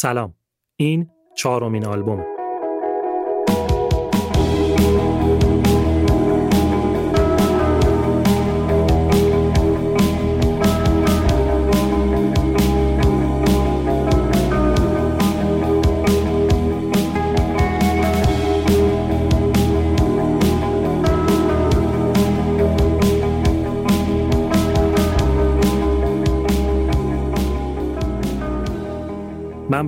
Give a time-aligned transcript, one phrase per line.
[0.00, 0.34] سلام.
[0.76, 2.37] این چهارمین آلبوم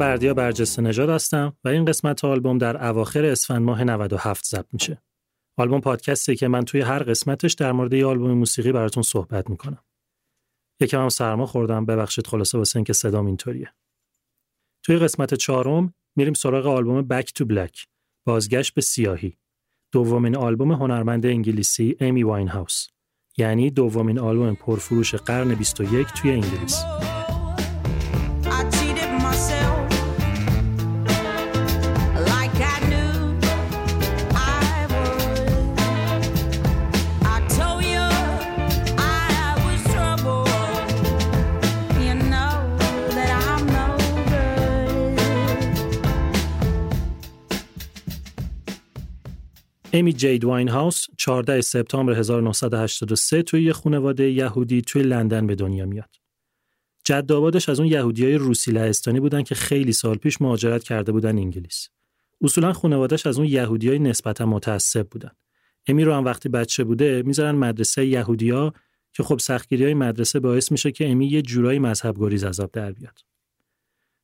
[0.01, 5.03] بردیا برجسته نژاد هستم و این قسمت آلبوم در اواخر اسفند ماه 97 ضبط میشه.
[5.59, 9.85] آلبوم پادکستی که من توی هر قسمتش در مورد یه آلبوم موسیقی براتون صحبت می‌کنم.
[10.81, 13.73] یکم هم سرما خوردم ببخشید خلاصه واسه اینکه صدام اینطوریه.
[14.83, 17.87] توی قسمت چهارم میریم سراغ آلبوم بک تو بلک
[18.27, 19.37] بازگشت به سیاهی
[19.93, 22.87] دومین آلبوم هنرمند انگلیسی امی واین هاوس
[23.37, 26.85] یعنی دومین آلبوم پرفروش قرن 21 توی انگلیس.
[49.93, 55.87] امی جید واین هاوس 14 سپتامبر 1983 توی یه خانواده یهودی توی لندن به دنیا
[55.87, 56.17] میاد.
[57.05, 61.39] جد آبادش از اون یهودیای روسی لهستانی بودن که خیلی سال پیش مهاجرت کرده بودن
[61.39, 61.89] انگلیس.
[62.43, 65.31] اصولا خانوادهش از اون یهودیای نسبتا متعصب بودن.
[65.87, 68.73] امی رو هم وقتی بچه بوده می‌ذارن مدرسه یهودیا
[69.13, 72.93] که خب سختگیری های مدرسه باعث میشه که امی یه جورایی مذهب گریز عذاب در
[72.93, 73.19] بیاد.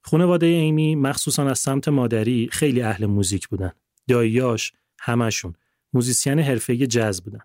[0.02, 3.72] خانواده ایمی مخصوصا از سمت مادری خیلی اهل موزیک بودن.
[4.08, 4.72] داییاش
[5.06, 5.54] همشون
[5.92, 7.40] موزیسین حرفه‌ای جاز بودن.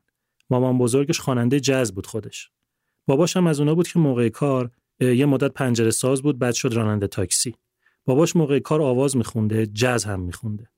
[0.49, 2.49] مامان بزرگش خواننده جاز بود خودش.
[3.07, 6.73] باباش هم از اونا بود که موقع کار یه مدت پنجره ساز بود بعد شد
[6.73, 7.55] راننده تاکسی.
[8.05, 10.69] باباش موقع کار آواز میخونده، جاز هم میخونده.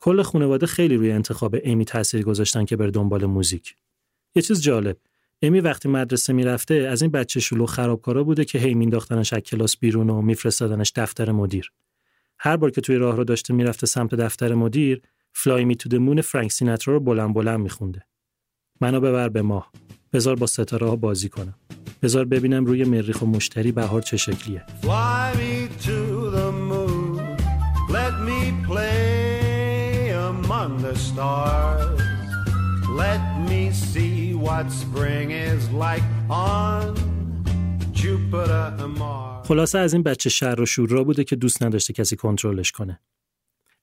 [0.00, 3.74] کل خانواده خیلی روی انتخاب امی تاثیر گذاشتن که بره دنبال موزیک.
[4.34, 4.96] یه چیز جالب،
[5.42, 9.76] امی وقتی مدرسه می‌رفته از این بچه شلو خرابکارا بوده که هی مینداختنش از کلاس
[9.76, 11.72] بیرون و میفرستادنش دفتر مدیر.
[12.38, 15.02] هر بار که توی راه رو داشته می‌رفته سمت دفتر مدیر،
[15.40, 18.06] فلای می تو مون فرانک سیناترا رو بلند بلند میخونده.
[18.80, 19.72] منو ببر به ماه.
[20.12, 21.54] بذار با ستاره ها بازی کنم.
[22.02, 24.64] بذار ببینم روی مریخ و مشتری بهار چه شکلیه.
[24.82, 25.98] Fly me to
[26.36, 27.18] the moon.
[27.98, 32.00] Let me play among the stars.
[33.04, 36.94] Let me see what spring is like on
[37.92, 39.46] Jupiter and Mars.
[39.48, 43.00] خلاصه از این بچه شر و شورا بوده که دوست نداشته کسی کنترلش کنه.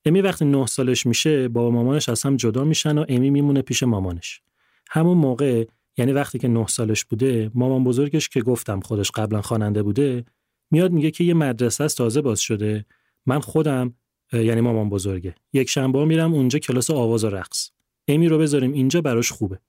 [0.06, 3.84] امی وقتی نه سالش میشه بابا مامانش از هم جدا میشن و امی میمونه پیش
[3.84, 4.42] مامانش.
[4.90, 5.66] همون موقع
[5.98, 10.26] یعنی وقتی که نه سالش بوده مامان بزرگش که گفتم خودش قبلا خواننده بوده
[10.72, 12.86] میاد میگه که یه مدرسه است تازه باز شده.
[13.26, 13.94] من خودم
[14.34, 15.36] یعنی مامان بزرگه.
[15.54, 17.70] یک شنبه میرم اونجا کلاس آواز و رقص.
[18.08, 19.60] امی رو بذاریم اینجا براش خوبه.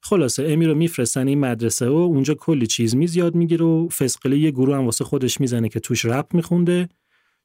[0.00, 4.38] خلاصه امی رو میفرستن این مدرسه و اونجا کلی چیز میز یاد می‌گیره و فسقلی
[4.38, 6.88] یه گروه هم واسه خودش می‌زنه که توش رپ میخونده.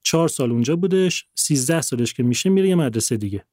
[0.04, 3.46] چهار سال اونجا بودش سیزده سالش که میشه میره یه مدرسه دیگه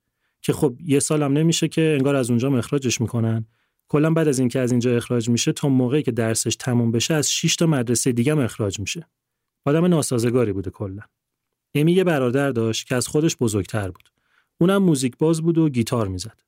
[0.43, 3.47] که خب یه سالم نمیشه که انگار از اونجا مخراجش می‌کنن
[3.89, 7.33] کلا بعد از اینکه از اینجا اخراج میشه تا موقعی که درسش تموم بشه از
[7.33, 9.07] 6 تا مدرسه دیگه هم اخراج میشه.
[9.65, 11.03] آدم ناسازگاری بوده کلا.
[11.75, 14.11] امی یه برادر داشت که از خودش بزرگتر بود.
[14.61, 16.41] اونم موزیک باز بود و گیتار می‌زد.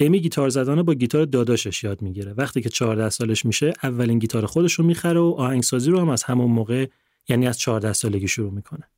[0.00, 2.32] امی گیتار زدن با گیتار داداشش یاد می‌گیره.
[2.32, 6.22] وقتی که 14 سالش میشه اولین گیتار خودش رو می‌خره و آهنگسازی رو هم از
[6.22, 6.86] همون موقع
[7.28, 8.88] یعنی از 14 سالگی شروع می‌کنه.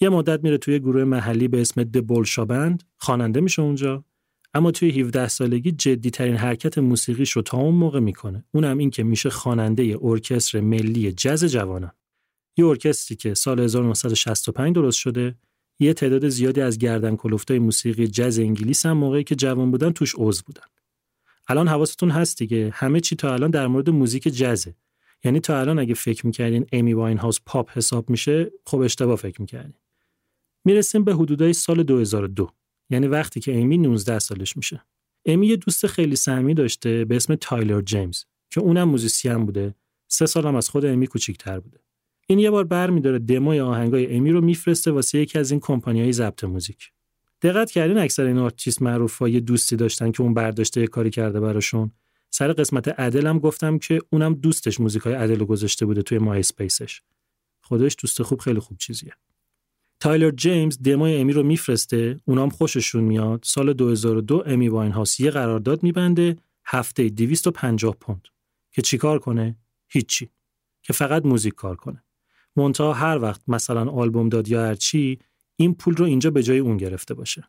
[0.00, 4.04] یه مدت میره توی گروه محلی به اسم دبولشا بند خواننده میشه اونجا.
[4.54, 8.44] اما توی 17 سالگی جدی ترین حرکت موسیقیش رو تا اون موقع می‌کنه.
[8.54, 11.92] اونم این که میشه خواننده ارکستر ملی جز جوانان.
[12.56, 15.34] یه ارکستری که سال 1965 درست شده.
[15.78, 20.14] یه تعداد زیادی از گردن کلفتای موسیقی جز انگلیس هم موقعی که جوان بودن توش
[20.18, 20.62] عضو بودن.
[21.48, 22.70] الان حواستون هست دیگه.
[22.74, 24.74] همه چی تا الان در مورد موزیک جزه
[25.24, 29.40] یعنی تا الان اگه فکر می‌کردین امی واین هاوس پاپ حساب میشه خب اشتباه فکر
[29.40, 29.74] می‌کردین.
[30.64, 32.50] می‌رسیم به حدودای سال 2002
[32.90, 34.84] یعنی وقتی که امی 19 سالش میشه.
[35.26, 39.74] امی یه دوست خیلی سمی داشته به اسم تایلر جیمز که اونم موزیسین بوده.
[40.08, 41.78] سه سالم از خود امی کوچیک‌تر بوده.
[42.26, 46.44] این یه بار برمیداره دموی آهنگای امی رو میفرسته واسه یکی از این کمپانیای ضبط
[46.44, 46.92] موزیک.
[47.42, 51.40] دقت کردین اکثر این آرتیست معروفا یه دوستی داشتن که اون برداشته یه کاری کرده
[51.40, 51.90] براشون.
[52.30, 57.02] سر قسمت ادل هم گفتم که اونم دوستش موزیکای رو گذاشته بوده توی مای اسپیسش.
[57.60, 59.12] خودش دوست خوب خیلی خوب چیزیه.
[60.00, 63.40] تایلر جیمز دموی امی رو میفرسته اونام خوششون میاد.
[63.44, 66.36] سال 2002 امی واین هاوس یه قرارداد میبنده
[66.66, 68.28] هفته 250 پوند.
[68.72, 69.56] که چیکار کنه؟
[69.88, 70.30] هیچی.
[70.82, 72.04] که فقط موزیک کار کنه.
[72.56, 75.18] مونتا هر وقت مثلا آلبوم داد یا هرچی
[75.56, 77.48] این پول رو اینجا به جای اون گرفته باشه.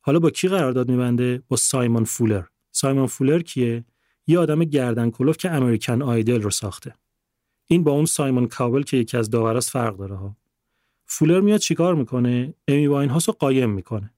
[0.00, 2.44] حالا با کی قرارداد میبنده؟ با سایمون فولر.
[2.72, 3.84] سایمون فولر کیه؟
[4.26, 6.94] یه آدم گردن کلوف که امریکن آیدل رو ساخته.
[7.66, 10.36] این با اون سایمون کابل که یکی از داوراست فرق داره ها.
[11.12, 14.14] فولر میاد چیکار می‌کنه؟ امی واین رو قایم می‌کنه.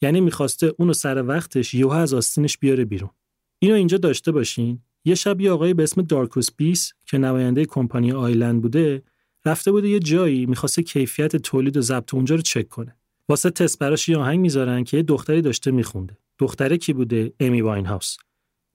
[0.00, 3.10] یعنی می‌خواسته اونو سر وقتش یوها از آستینش بیاره بیرون.
[3.58, 4.82] اینو اینجا داشته باشین.
[5.04, 9.02] یه شب یه آقای به اسم دارکوس بیس که نماینده کمپانی آیلند بوده
[9.44, 12.96] رفته بوده یه جایی می‌خواسته کیفیت تولید و ضبط اونجا رو چک کنه.
[13.28, 16.18] واسه تست براش یه آهنگ می‌ذارن که یه دختری داشته میخونده.
[16.38, 18.16] دختره کی بوده؟ امی واین هاوس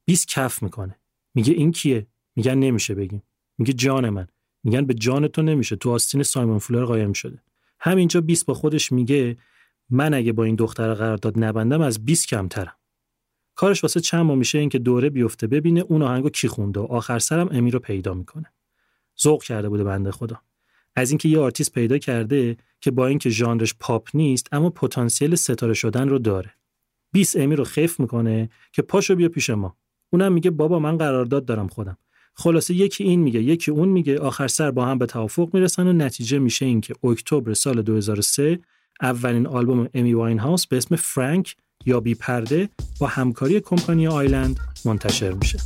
[0.06, 1.00] بیس کف می‌کنه.
[1.36, 3.24] میگه این کیه؟ میگن نمیشه بگیم.
[3.58, 4.28] میگه جان من.
[4.64, 5.76] میگن به جان تو نمیشه.
[5.76, 7.42] تو آستین سایمون فولر قایم شده.
[7.80, 9.38] همینجا 20 با خودش میگه
[9.90, 12.76] من اگه با این دختر قرارداد نبندم از 20 کمترم.
[13.56, 17.20] کارش واسه چند ماه میشه اینکه دوره بیفته ببینه اون آهنگو کی خونده و آخر
[17.20, 18.54] سرم امی رو پیدا می‌کنه.
[19.22, 20.42] ذوق کرده بوده بنده خدا.
[20.96, 25.74] از اینکه یه آرتیست پیدا کرده که با اینکه ژانرش پاپ نیست اما پتانسیل ستاره
[25.74, 26.54] شدن رو داره.
[27.12, 29.78] بیست امی رو خفت می‌کنه که پاشو بیا پیش ما.
[30.10, 31.98] اونم میگه بابا من قرارداد دارم خودم.
[32.40, 35.94] خلاصه یکی این میگه یکی اون میگه آخر سر با هم به توافق می‌رسن و
[35.94, 38.60] نتیجه میشه این که اکتبر سال 2003
[39.02, 41.56] اولین آلبوم امی واین هاوس به اسم فرانک
[41.86, 42.70] یا بی پرده
[43.00, 45.60] با همکاری کمپانی آیلند منتشر میشه.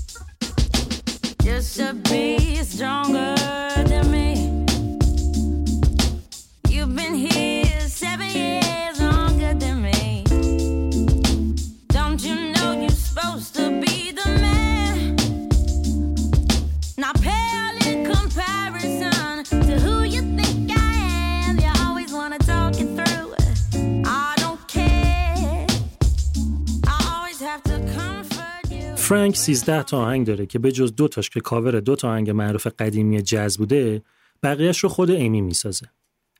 [29.14, 32.30] فرانک 13 تا آهنگ داره که به جز دو تاش که کاور دو تا آهنگ
[32.30, 34.02] معروف قدیمی جز بوده
[34.44, 35.86] بقیهش رو خود ایمی می‌سازه.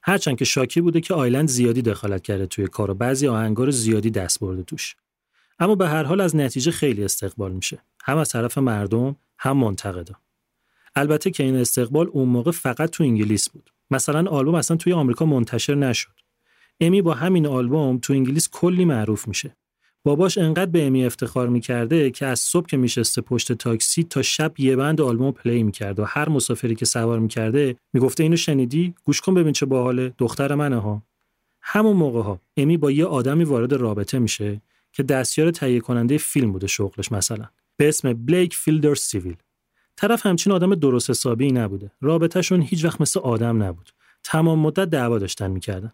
[0.04, 3.72] هرچند که شاکی بوده که آیلند زیادی دخالت کرده توی کار و بعضی آهنگا رو
[3.72, 4.96] زیادی دست برده توش.
[5.60, 7.82] اما به هر حال از نتیجه خیلی استقبال میشه.
[8.04, 10.14] هم از طرف مردم هم منتقدا.
[10.96, 13.70] البته که این استقبال اون موقع فقط تو انگلیس بود.
[13.92, 16.14] مثلا آلبوم اصلا توی آمریکا منتشر نشد.
[16.80, 19.56] امی با همین آلبوم تو انگلیس کلی معروف میشه.
[20.06, 24.60] باباش انقدر به امی افتخار می‌کرده که از صبح که میشسته پشت تاکسی تا شب
[24.60, 29.22] یه بند آلبوم پلی می‌کرد و هر مسافری که سوار می‌کرده می‌گفته اینو شنیدی؟ گوش
[29.22, 30.14] کن ببین چه باحاله.
[30.18, 31.04] دختر منه ها.
[31.62, 32.40] همون موقع ها.
[32.58, 37.46] امی با یه آدمی وارد رابطه میشه که دستیار تهیه کننده فیلم بوده شغلش مثلا.
[37.78, 39.36] به اسم بلیک فیلدر سیویل.
[39.96, 41.92] طرف همچین آدم درست حسابی نبوده.
[42.02, 43.90] رابطهشون هیچ وقت مثل آدم نبود.
[44.24, 45.94] تمام مدت دعوا داشتن می‌کردن.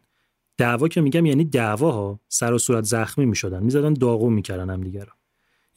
[0.60, 3.64] دعوا که میگم یعنی دعواها سر و صورت زخمی می‌شدن.
[3.64, 5.12] می‌زدن داغون می‌کردن هم دیگه رو.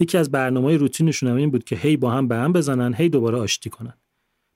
[0.00, 3.08] یکی از برنامه روتینشون هم این بود که هی با هم به هم بزنن هی
[3.08, 3.94] دوباره آشتی کنن.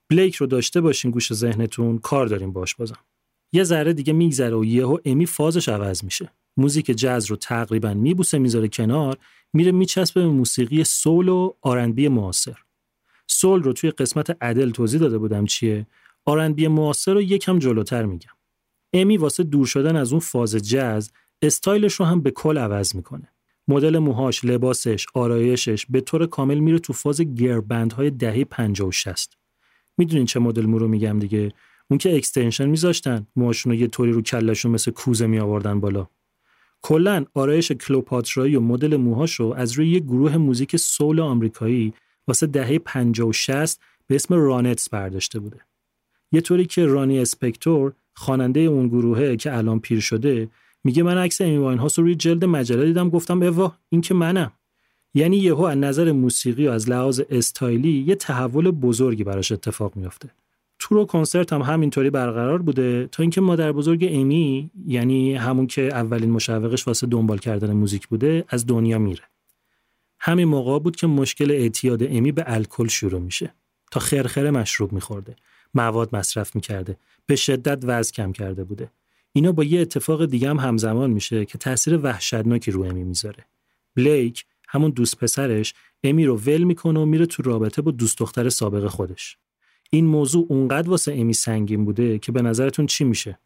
[0.09, 2.97] بلیک رو داشته باشین گوش ذهنتون کار داریم باش بازم.
[3.51, 6.31] یه ذره دیگه میگذره و یهو امی فازش عوض میشه.
[6.57, 9.17] موزیک جاز رو تقریبا میبوسه می‌ذاره کنار
[9.53, 12.57] میره میچسبه به موسیقی سول و آرنبی معاصر.
[13.27, 15.87] سول رو توی قسمت ادل توضیح داده بودم چیه.
[16.25, 18.36] R&B معاصر رو یکم جلوتر میگم.
[19.01, 21.11] امی واسه دور شدن از اون فاز جز
[21.41, 23.33] استایلش رو هم به کل عوض می‌کنه
[23.67, 28.87] مدل موهاش، لباسش، آرایشش به طور کامل میره تو فاز girl band های دهه 50
[28.87, 29.37] و 60.
[29.97, 31.51] می‌دونین چه مدل مو رو میگم دیگه؟
[31.89, 36.07] اون که extension میذاشتن، موهاشون رو یه طوری رو کلشون مثل کوزه می آوردن بالا.
[36.81, 41.93] کلا آرایش کلئوپاترایی و مدل موهاشو از روی یه گروه موزیک سول آمریکایی
[42.27, 45.59] واسه دهه 50 و 60 به اسم رانتس برداشته بوده.
[46.31, 50.49] یه طوری که رانی اسپکتور خواننده اون گروهه که الان پیر شده
[50.83, 54.51] میگه من عکس امی واینهاوس رو روی جلد مجله دیدم گفتم اوا این که منم.
[55.13, 60.29] یعنی یهو از نظر موسیقی و از لحاظ استایلی یه تحول بزرگی براش اتفاق میافته.
[60.79, 65.81] تور و کنسرت هم همینطوری برقرار بوده تا اینکه مادر بزرگ امی یعنی همون که
[65.81, 69.23] اولین مشوقش واسه دنبال کردن موزیک بوده از دنیا میره.
[70.19, 73.53] همین موقع بود که مشکل اعتیاد امی به الکل شروع میشه.
[73.91, 75.35] تا خرخره مشروب میخورده.
[75.77, 76.97] مواد مصرف می‌کرده.
[77.25, 78.91] به شدت وزن کم کرده بوده.
[79.33, 83.45] اینا با یه اتفاق دیگه هم همزمان میشه که تاثیر وحشتناکی رو امی می‌ذاره.
[83.95, 88.49] بلیک همون دوست پسرش امی رو ول می‌کنه و میره تو رابطه با دوست دختر
[88.49, 89.37] سابق خودش.
[89.89, 93.39] این موضوع اونقدر واسه امی سنگین بوده که به نظرتون چی میشه؟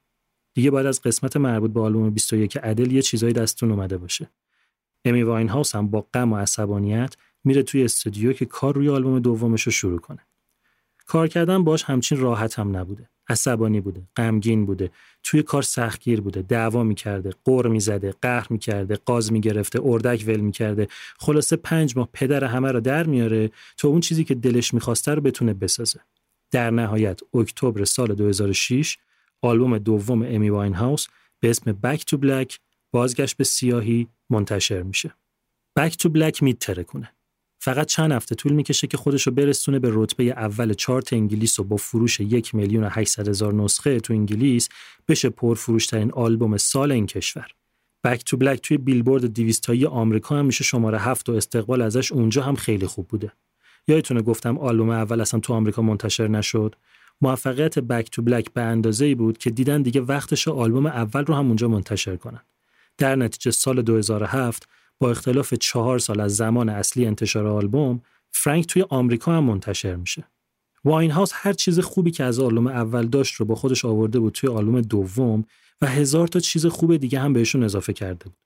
[0.54, 4.30] دیگه بعد از قسمت مربوط به آلبوم 21 عدل یه چیزایی دستتون اومده باشه.
[5.06, 9.20] امی واین هاوس هم با غم و عصبانیت میره توی استودیو که کار روی آلبوم
[9.20, 10.20] دومش رو شروع کنه.
[11.12, 13.10] کار کردن باش همچین راحت هم نبوده.
[13.30, 14.92] عصبانی بوده غمگین بوده
[15.24, 20.88] توی کار سختگیر بوده دعوا می‌کرده قر می‌زده قهر می‌کرده قاز می‌گرفته اردک ول می‌کرده.
[21.20, 25.22] خلاصه پنج ماه پدر همه رو در میاره تا اون چیزی که دلش می‌خواسته رو
[25.22, 26.00] بتونه بسازه.
[26.52, 28.98] در نهایت اکتبر سال 2006
[29.42, 31.08] آلبوم دوم امی واین هاوس
[31.40, 32.60] به اسم بک تو بلک
[32.92, 35.14] بازگشت به سیاهی منتشر میشه.
[35.76, 37.12] بک تو بلک میترکونه.
[37.64, 41.64] فقط چند هفته طول می‌کشه که خودش رو برسونه به رتبه اول چارت انگلیس و
[41.64, 44.70] با فروش یک میلیون و 800 هزار نسخه تو انگلیس
[45.08, 47.48] بشه پرفروشترین آلبوم سال این کشور.
[48.04, 52.44] بک تو بلک توی بیلبورد دیویستایی آمریکا هم میشه شماره هفت و استقبال ازش اونجا
[52.44, 53.32] هم خیلی خوب بوده.
[53.88, 56.76] یادتونه گفتم آلبوم اول اصلا تو آمریکا منتشر نشد.
[57.22, 61.34] موفقیت بک تو بلک به اندازه ای بود که دیدن دیگه وقتش آلبوم اول رو
[61.34, 62.42] هم اونجا منتشر کنن.
[62.98, 64.68] در نتیجه سال 2007
[65.02, 70.24] با اختلاف چهار سال از زمان اصلی انتشار آلبوم فرانک توی آمریکا هم منتشر میشه.
[70.86, 74.34] واین هاوس هر چیز خوبی که از آلبوم اول داشت رو با خودش آورده بود
[74.34, 75.46] توی آلبوم دوم
[75.82, 78.38] و هزار تا چیز خوب دیگه هم بهشون اضافه کرده بود.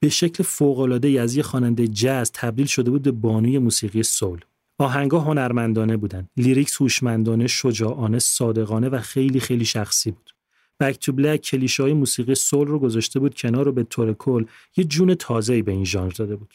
[0.00, 4.40] به شکل فوق‌العاده از یه خواننده جاز تبدیل شده بود به بانوی موسیقی سول.
[4.78, 10.33] آهنگا هنرمندانه بودن، lyrics هوشمندانه، شجاعانه، صادقانه و خیلی خیلی شخصی بود.
[10.80, 14.44] Back to Black کلیشه های موسیقی سول رو گذاشته بود کنار و به طور کل
[14.76, 16.54] یه جون تازه‌ای به این ژانر داده بود.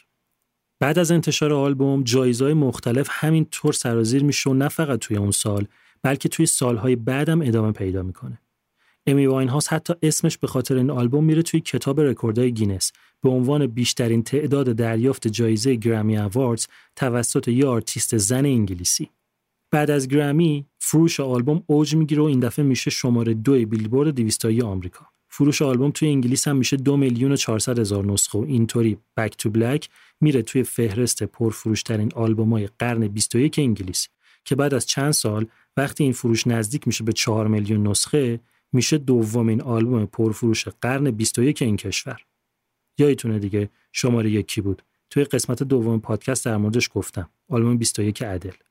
[0.80, 5.30] بعد از انتشار آلبوم جایزهای مختلف همین طور سرازیر میشه و نه فقط توی اون
[5.30, 5.66] سال
[6.02, 8.38] بلکه توی سالهای بعدم ادامه پیدا می‌کنه.
[9.06, 13.66] امی واینهاوس حتی اسمش به خاطر این آلبوم میره توی کتاب رکوردهای گینس به عنوان
[13.66, 19.10] بیشترین تعداد دریافت جایزه Grammy Awards توسط یه آرتیست زن انگلیسی.
[19.70, 24.43] بعد از گرمی فروش آلبوم اوج می‌گیره و این دفعه میشه شماره دو بیلبورد دویست
[24.43, 25.06] تایی آمریکا.
[25.28, 29.36] فروش آلبوم توی انگلیس هم میشه دو میلیون و 400 هزار نسخه و اینطوری Back
[29.36, 29.88] to Black
[30.20, 34.08] میره توی فهرست پرفروشترین آلبومای قرن 21 انگلیس
[34.44, 35.46] که بعد از چند سال
[35.76, 38.40] وقتی این فروش نزدیک میشه به 4 میلیون نسخه
[38.72, 42.20] میشه دومین آلبوم پرفروش قرن 21 این کشور.
[42.98, 44.82] یادتونه دیگه شماره یکی بود.
[45.10, 47.30] توی قسمت دوم پادکست در موردش گفتم.
[47.48, 48.69] آلبوم 21 عدل.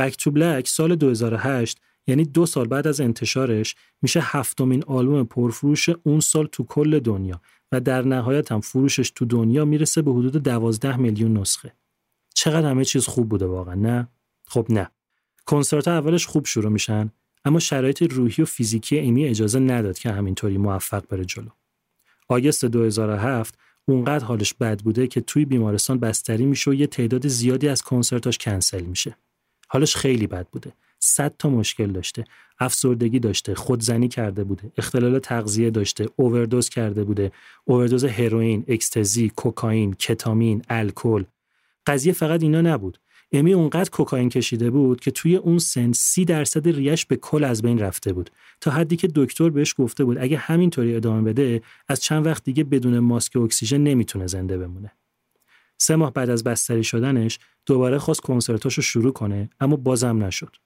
[0.00, 5.88] بک تو بلک سال 2008 یعنی دو سال بعد از انتشارش میشه هفتمین آلبوم پرفروش
[6.02, 7.40] اون سال تو کل دنیا
[7.72, 11.72] و در نهایت هم فروشش تو دنیا می‌رسه به حدود 12 میلیون نسخه.
[12.34, 14.08] چقدر همه چیز خوب بوده واقعا نه؟
[14.46, 14.90] خب نه.
[15.46, 17.10] کنسرت اولش خوب شروع میشن
[17.44, 21.50] اما شرایط روحی و فیزیکی ایمی اجازه نداد که همینطوری موفق بره جلو.
[22.28, 27.68] آگست 2007 اونقدر حالش بد بوده که توی بیمارستان بستری میشه و یه تعداد زیادی
[27.68, 29.16] از کنسرتاش کنسل میشه.
[29.72, 30.72] حالش خیلی بد بوده.
[30.98, 32.24] صد تا مشکل داشته.
[32.58, 37.32] افسردگی داشته، خودزنی کرده بوده، اختلال تغذیه داشته، اووردوز کرده بوده،
[37.64, 41.24] اووردوز هروئین، اکستزی، کوکائین، کتامین، الکل.
[41.86, 42.98] قضیه فقط اینا نبود.
[43.32, 47.62] امی اونقدر کوکائین کشیده بود که توی اون سن سی درصد ریش به کل از
[47.62, 52.00] بین رفته بود تا حدی که دکتر بهش گفته بود اگه همینطوری ادامه بده از
[52.00, 54.92] چند وقت دیگه بدون ماسک اکسیژن نمی‌تونه زنده بمونه
[55.82, 60.56] سه ماه بعد از بستری شدنش دوباره خواست کنسرتاشو شروع کنه اما بازم نشد.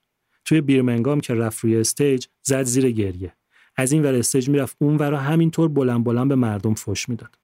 [0.44, 3.32] توی بیرمنگام که رفت روی استیج زد زیر گریه.
[3.76, 7.38] از این ور استیج می‌رفت اون ور همینطور بلند بلند به مردم فش می‌داد.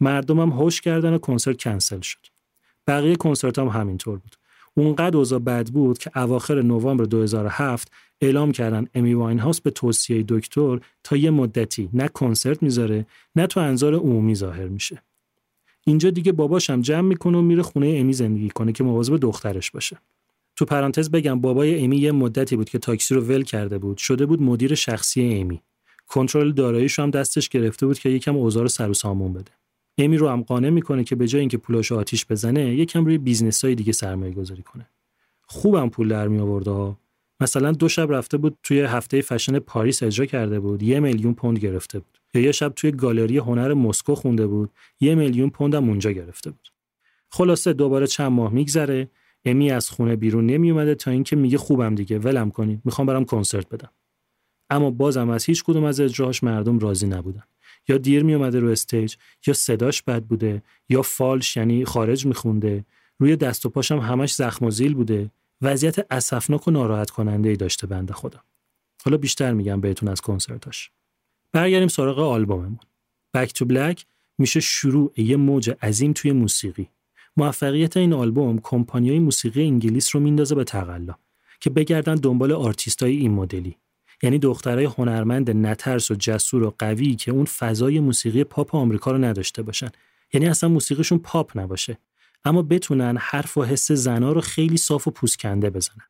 [0.00, 2.26] مردمم هوش کردن و کنسرت کنسل شد.
[2.86, 4.36] بقیه کنسرت هم همینطور بود.
[4.74, 10.24] اونقدر اوضاع بد بود که اواخر نوامبر 2007 اعلام کردن امی واین هاوس به توصیه
[10.28, 15.02] دکتر تا یه مدتی نه کنسرت می‌ذاره نه تو انظار عمومی ظاهر میشه.
[15.84, 19.70] اینجا دیگه باباش هم جمع می‌کنه و میره خونه امی زندگی کنه که مواظب دخترش
[19.70, 19.98] باشه.
[20.56, 23.98] تو پرانتز بگم بابای امی یه مدتی بود که تاکسی رو ول کرده بود.
[23.98, 25.60] شده بود مدیر شخصی امی.
[26.06, 29.52] کنترل داراییش هم دستش گرفته بود که یکم اوضاع رو سر و سامون بده.
[29.98, 33.64] امی رو هم قانع می‌کنه که به جای اینکه پولاشو آتیش بزنه یکم روی business
[33.64, 34.90] های دیگه سرمایه گذاری کنه.
[35.46, 36.96] خوبم پول در می آورده
[37.40, 40.82] مثلا دو شب رفته بود توی هفته فشن پاریس اجرا کرده بود.
[40.82, 42.18] یه میلیون پوند گرفته بود.
[42.34, 44.70] یا یه شب توی گالری هنر مسکو خونده بود.
[45.00, 46.68] یه میلیون پوند هم اونجا گرفته بود.
[47.30, 49.08] خلاصه دوباره چند ماه میگذره.
[49.44, 53.24] امی از خونه بیرون نمی اومده تا اینکه میگه خوبم دیگه ولم کنید می‌خوام برم
[53.24, 53.90] کنسرت بدم.
[54.70, 57.42] اما بازم از هیچ کدوم از اجراهاش مردم راضی نبودن.
[57.88, 59.14] یا دیر می اومده رو استیج
[59.46, 62.84] یا صداش بد بوده یا فالش یعنی خارج میخونده.
[63.18, 65.30] روی دست و پاشم همش زخم و زیلی بوده.
[65.64, 68.40] وضعیت اسفناک و ناراحت کننده ای داشته بنده خدا.
[69.04, 70.90] حالا بیشتر میگم بهتون از کنسرتاش.
[71.52, 72.78] برگردیم سراغ آلبوممون.
[73.34, 74.06] Back to Black
[74.38, 76.88] میشه شروع یه موج عظیم توی موسیقی.
[77.36, 81.14] موفقیت این آلبوم کمپانیای موسیقی انگلیس رو میندازه به تقلا
[81.60, 83.76] که بگردن دنبال آرتیستای این مدلی.
[84.22, 89.18] یعنی دخترای هنرمند نترس و جسور و قوی که اون فضای موسیقی پاپ آمریکا رو
[89.18, 89.88] نداشته باشن.
[90.32, 91.98] یعنی اصلا موسیقیشون پاپ نباشه.
[92.44, 96.06] اما بتونن حرف و حس زنا رو خیلی صاف و پوست‌کنده بزنن.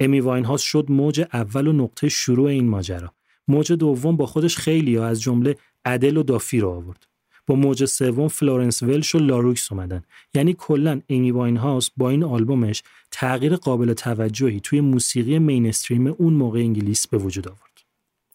[0.00, 3.14] امی واین شد موج اول و نقطه شروع این ماجرا.
[3.48, 7.06] موج دوم با خودش خیلی ها از جمله ادل و دافی رو آورد.
[7.46, 10.02] با موج سوم فلورنس ولش و لاروکس اومدن.
[10.34, 16.32] یعنی کلا امی واین هاوس با این آلبومش تغییر قابل توجهی توی موسیقی mainstream اون
[16.32, 17.80] موقع انگلیس به وجود آورد.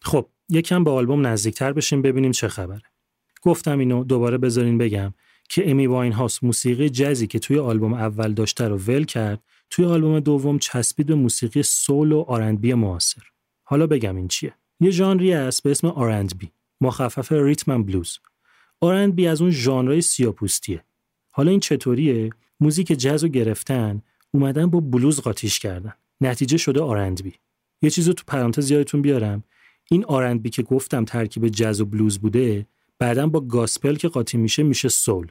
[0.00, 2.82] خب یکم به آلبوم نزدیکتر بشیم ببینیم چه خبره.
[3.42, 5.14] گفتم اینو دوباره بذارین بگم.
[5.48, 9.84] که امی واین هاوس موسیقی جزی که توی آلبوم اول داشته رو ول کرد توی
[9.84, 13.22] آلبوم دوم چسبید به موسیقی soul و R&B معاصر.
[13.64, 14.54] حالا بگم این چیه.
[14.80, 16.50] یه ژانری است به اسم R&B
[16.80, 18.18] مخفف rhythm blues.
[18.80, 20.84] R&B از اون ژانرهای سیاپوستیه.
[21.30, 25.92] حالا این چطوریه؟ موزیک جز رو گرفتن اومدن با بلوز قاطیش کردن.
[26.20, 27.34] نتیجه شده R&B
[27.82, 29.44] یه چیزو تو پرانتز یادتون بیارم.
[29.90, 32.66] این R&B که گفتم ترکیب جز و بلوز بوده
[32.98, 35.26] بعدا با gospel که قاطی میشه میشه soul.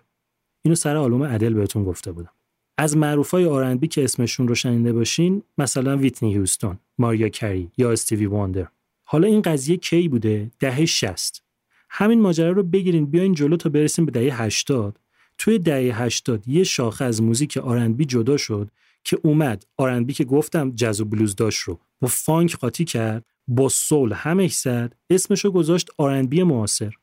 [0.68, 2.30] اینو سر آلبوم ادل بهتون گفته بودم.
[2.78, 8.26] از معروفای R&B که اسمشون رو شنیده باشین مثلا ویتنی هیوستون ماریا کری یا استیوی
[8.26, 8.68] واندر
[9.04, 11.44] حالا این قضیه کی بوده؟ دهه 60
[11.90, 15.00] همین ماجرا رو بگیرین بیاین جلو تا برسیم به دهه 80
[15.38, 18.72] توی دهه 80 یه شاخه از موزیک R&B جدا شد
[19.04, 19.66] که اومد.
[19.78, 24.58] R&B که گفتم جز و بلوز داشت رو با فانک قاطی کرد با soul همش
[24.58, 24.96] زد.
[25.10, 26.94] اسمشو گذاشت R&B معاصر.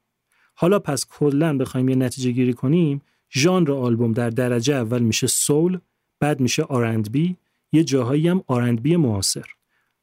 [0.54, 3.02] حالا پس کلا بخوایم یه نتیجه گیری کنیم
[3.36, 5.78] ژانر آلبوم در درجه اول میشه soul
[6.20, 7.36] بعد میشه R&B
[7.72, 9.46] یه جاهایی هم R&B معاصر.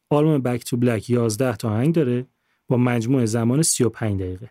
[0.10, 2.26] آلبوم Back to Black 11 تا آهنگ داره
[2.68, 4.50] با مجموع زمان 35 دقیقه.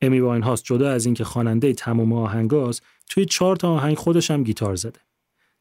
[0.00, 4.44] امی واین هاوس جدا از اینکه خواننده تمام آهنگاست توی چهار تا آهنگ خودش هم
[4.44, 5.00] گیتار زده.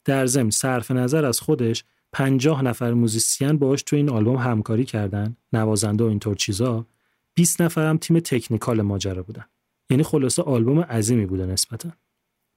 [0.05, 5.35] در ضمن صرف نظر از خودش 50 نفر musician باهاش توی این آلبوم همکاری کردن
[5.53, 6.85] نوازنده و اینطور چیزا.
[7.33, 9.45] 20 نفر هم تیم تکنیکال ماجرا بودن.
[9.89, 11.89] یعنی خلاصه آلبوم عظیمی بوده نسبتا.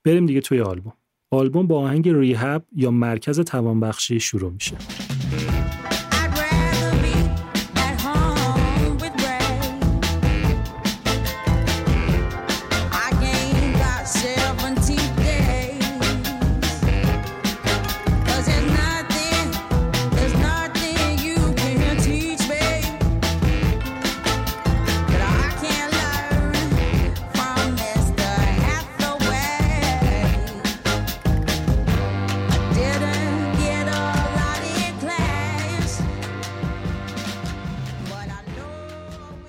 [0.04, 0.92] بریم دیگه توی آلبوم.
[1.30, 4.76] آلبوم با آهنگ ریهب یا مرکز توانبخشی شروع میشه.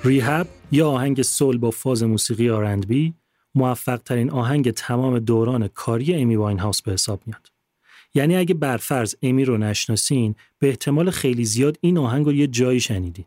[0.05, 3.13] ریهب یا آهنگ سول با فاز موسیقی آرندبی
[3.55, 7.51] موفق ترین آهنگ تمام دوران کاری امی واین هاوس به حساب میاد.
[8.13, 12.79] یعنی اگه برفرض امی رو نشناسین به احتمال خیلی زیاد این آهنگ رو یه جایی
[12.79, 13.25] شنیدین.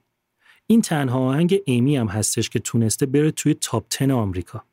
[0.67, 4.65] این تنها آهنگ امی هم هستش که تونسته بره توی تاپ 10 آمریکا.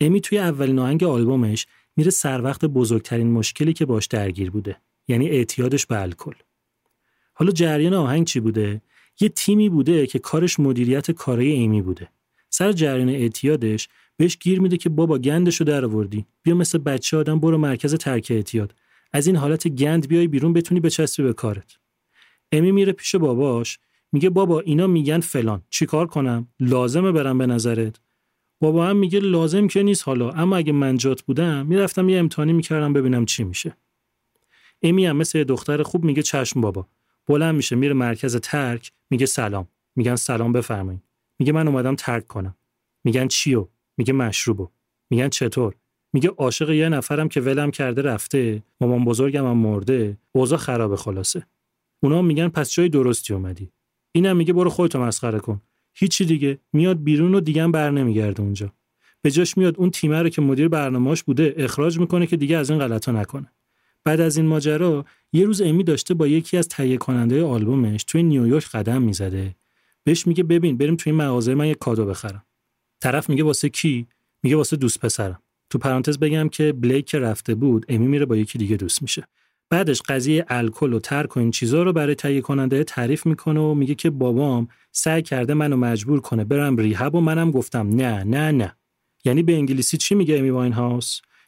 [0.00, 4.76] امی توی اولین آهنگ آلبومش میره سر وقت بزرگترین مشکلی که باش درگیر بوده
[5.08, 6.34] یعنی اعتیادش به الکل.
[7.34, 8.82] حالا جریان آهنگ چی بوده؟
[9.20, 12.08] یه تیمی بوده که کارش مدیریت کارای ایمی بوده.
[12.50, 16.26] سر جریان اعتیادش بهش گیر میده که بابا گندشو در آوردی.
[16.42, 18.74] بیا مثل بچه آدم برو مرکز ترک اعتیاد.
[19.12, 21.78] از این حالت گند بیای بیرون بتونی بچسبی به کارت.
[22.52, 23.78] امی میره پیش باباش
[24.12, 28.00] میگه بابا اینا میگن فلان چیکار کنم لازمه برم به نظرت
[28.60, 32.52] بابا هم میگه لازم که نیست حالا اما اگه من جات بودم می‌رفتم یه امتحانی
[32.52, 33.76] می‌کردم ببینم چی میشه
[34.82, 36.86] امی هم مثل دختر خوب میگه چشم بابا
[37.28, 39.68] بلند میشه میره مرکز ترک میگه سلام.
[39.96, 41.02] میگن سلام بفرمایید.
[41.38, 42.56] میگه من اومدم ترک کنم.
[43.04, 44.68] میگن چیو؟ میگه مشروبو.
[45.10, 45.74] میگن چطور؟
[46.12, 51.46] میگه عاشق یه نفرم که ولم کرده رفته مامان بزرگم هم مرده اوضاع خرابه خلاصه.
[52.02, 53.70] اونا میگن پس جای درستی اومدی.
[54.12, 55.60] اینم میگه برو خودتو مسخره کن.
[55.94, 56.58] هیچی دیگه.
[56.72, 58.72] میاد بیرون و دیگه بر نمیگرده اونجا.
[59.22, 62.70] به جاش میاد اون تیمه رو که مدیر برنامه‌اش بوده اخراج می‌کنه که دیگه از
[62.70, 63.52] این غلطا نکنه.
[64.04, 68.22] بعد از این ماجرا یه روز امی داشته با یکی از تهیه کننده آلبومش توی
[68.22, 69.54] نیویورک قدم می‌زده.
[70.04, 72.44] بهش میگه ببین بریم توی این مغازه من یه کادو بخرم.
[73.00, 74.06] طرف میگه واسه کی؟
[74.42, 75.42] میگه واسه دوست پسرم.
[75.70, 79.24] تو پرانتز بگم که بلیک رفته بود امی میره با یکی دیگه دوست میشه.
[79.70, 83.74] بعدش قضیه الکل و ترک و این چیزا رو برای تهیه کننده تعریف می‌کنه و
[83.74, 88.50] میگه که بابام سعی کرده منو مجبور کنه برم ریهب و منم گفتم نه نه
[88.50, 88.76] نه.
[89.24, 91.20] یعنی به انگلیسی چی میگه امی واین هاوس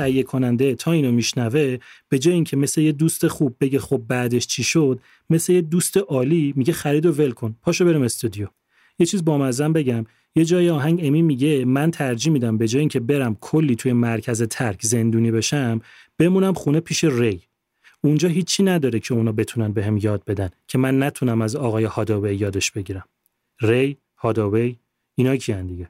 [0.00, 4.46] تهیه کننده تا اینو میشنوه به جای اینکه مثل یه دوست خوب بگه خب بعدش
[4.46, 8.46] چی شد مثل یه دوست عالی میگه خرید و ول کن پاشو بریم استودیو.
[8.98, 13.00] یه چیز بامزن بگم یه جای آهنگ امی میگه من ترجیح میدم به جای اینکه
[13.00, 15.80] برم کلی توی مرکز ترک زندونی بشم
[16.18, 17.40] بمونم خونه پیش ری.
[18.04, 22.34] اونجا هیچی نداره که اونا بتونن بهم یاد بدن که من نتونم از آقای هاداوی
[22.34, 23.04] یادش بگیرم.
[23.60, 24.76] ری هاداوی
[25.14, 25.88] اینا کیان دیگه؟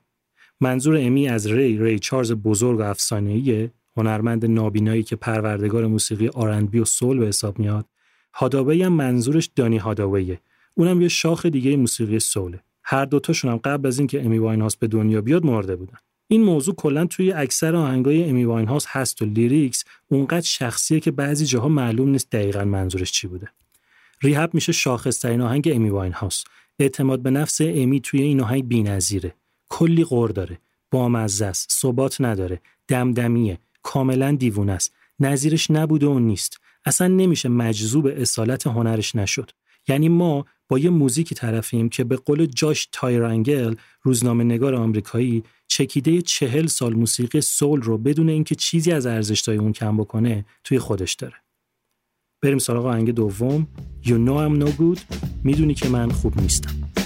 [0.60, 3.70] منظور امی از ری ری چارلز بزرگ و افسانه‌ایه.
[4.00, 7.86] هنرمند نابینایی که پروردگار موسیقی R&B و soul به حساب میاد
[8.34, 10.40] هاتاوی هم منظورش دانی هاتاویه.
[10.74, 12.60] اونم یه شاخ دیگه موسیقی soul ه.
[12.84, 15.98] هر دوتاشون هم قبل از اینکه امی واینهاوس به دنیا بیاد مرده بودن.
[16.28, 21.46] این موضوع کلا توی اکثر آهنگای امی واینهاوس هست و lyrics اونقدر شخصیه که بعضی
[21.46, 23.48] جاها معلوم نیست دقیقا منظورش چی بوده.
[24.22, 26.44] Rehab میشه شاخصترین آهنگ امی واینهاوس.
[26.78, 29.34] اعتماد به نفس امی توی این آهنگ بی‌نظیره.
[29.68, 30.58] کلی غور داره.
[30.90, 31.70] بامزه است.
[31.70, 32.60] ثبات نداره.
[32.88, 33.58] دمدمیه.
[33.82, 34.94] کاملا دیوونه است.
[35.20, 36.60] نظیرش نبوده و نیست.
[36.84, 39.50] اصلا نمیشه مجذوب اصالت هنرش نشد.
[39.88, 46.22] یعنی ما با یه موزیکی طرفیم که به قول جاش تایرانگل روزنامه نگار آمریکایی چکیده
[46.22, 51.14] چهل سال موسیقی سول رو بدون اینکه چیزی از ارزشتای اون کم بکنه توی خودش
[51.14, 51.34] داره.
[52.42, 53.66] بریم سراغ آهنگ دوم.
[54.04, 55.16] You know I'm no good.
[55.44, 56.99] می‌دونی که من خوب نیستم.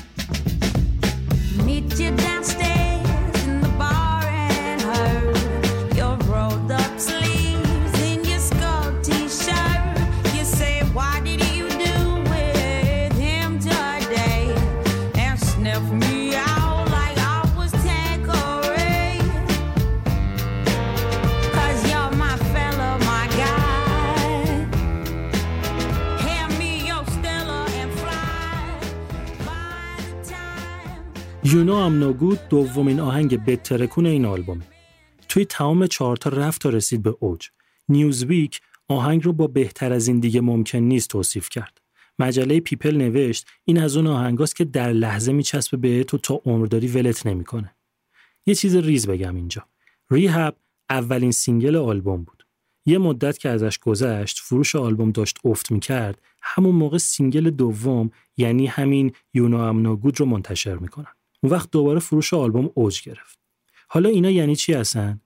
[31.54, 34.64] No good دومین آهنگ بترکون این آلبومه.
[35.28, 37.48] توی تمام چهارتا رفت تا رسید به اوج.
[37.88, 41.80] نیوزویک آهنگ رو با بهتر از این دیگه ممکن نیست توصیف کرد.
[42.18, 46.88] مجله پیپل نوشت این از اون آهنگاست که در لحظه میچسبه بهت و تا عمرداری
[46.88, 47.74] ولت نمی‌کنه.
[48.46, 49.62] یه چیز ریز بگم اینجا.
[50.11, 50.57] Rehab
[50.90, 52.46] اولین single آلبوم بود.
[52.86, 58.66] یه مدت که ازش گذشت فروش آلبوم داشت افت می‌کرد همون موقع single دوم یعنی
[58.66, 61.06] همین You Know I'm No Good رو منتشر می‌کنن.
[61.44, 63.38] اون وقت دوباره فروش آلبوم اوج گرفت.
[63.88, 65.20] حالا اینا یعنی چی هستن؟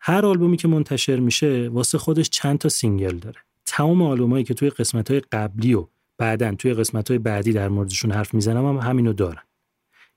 [0.00, 3.40] هر آلبومی که منتشر میشه واسه خودش چند تا single داره.
[3.66, 5.86] تمام آلبومایی که توی قسمت‌های قبلی و
[6.18, 9.42] بعدن توی قسمت‌های بعدی در موردشون حرف می‌زنم هم همینو دارن.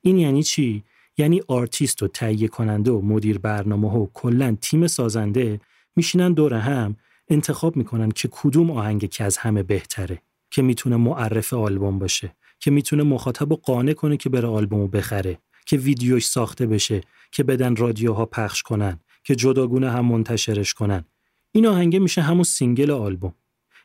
[0.01, 0.83] این یعنی چی؟
[1.17, 5.59] یعنی آرتیست و تهیه کننده و مدیر برنامه و کلا تیم سازنده
[5.95, 6.95] میشینن دور هم
[7.27, 12.71] انتخاب می‌کنن که کدوم آهنگ که از همه بهتره که می‌تونه معرف آلبوم باشه که
[12.71, 17.75] می‌تونه مخاطب رو قانع کنه که بره آلبومو بخره که ویدیوش ساخته بشه که بدن
[17.75, 21.05] رادیوها پخش کنن که جداگونه هم منتشرش کنن.
[21.51, 23.33] این آهنگه میشه همون single آلبوم.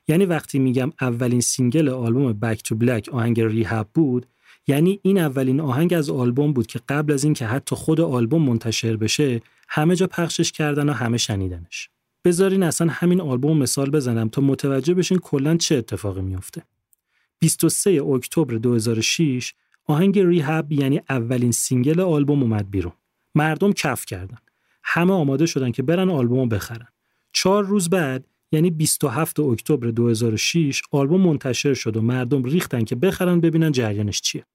[0.09, 4.27] یعنی وقتی میگم اولین single آلبوم Back to Black آهنگ Rehab بود
[4.67, 8.97] یعنی این اولین آهنگ از آلبوم بود که قبل از اینکه حتی خود آلبوم منتشر
[8.97, 11.91] بشه همه جا پخشش کردن و همه شنیدنش.
[12.25, 16.63] بذارین اصلا همین آلبوم مثال بزنم تا متوجه بشین کلا چه اتفاقی میفته
[17.39, 22.93] 23 اکتبر 2006 آهنگ Rehab یعنی اولین single آلبوم اومد بیرون.
[23.35, 24.39] مردم کف کردن.
[24.83, 26.89] همه آماده شدن که برن آلبوم بخرن.
[27.33, 33.41] چهار روز بعد یعنی 27 اکتبر 2006 آلبوم منتشر شد و مردم ریختن که بخرن
[33.41, 34.47] ببینن جریانش چیه.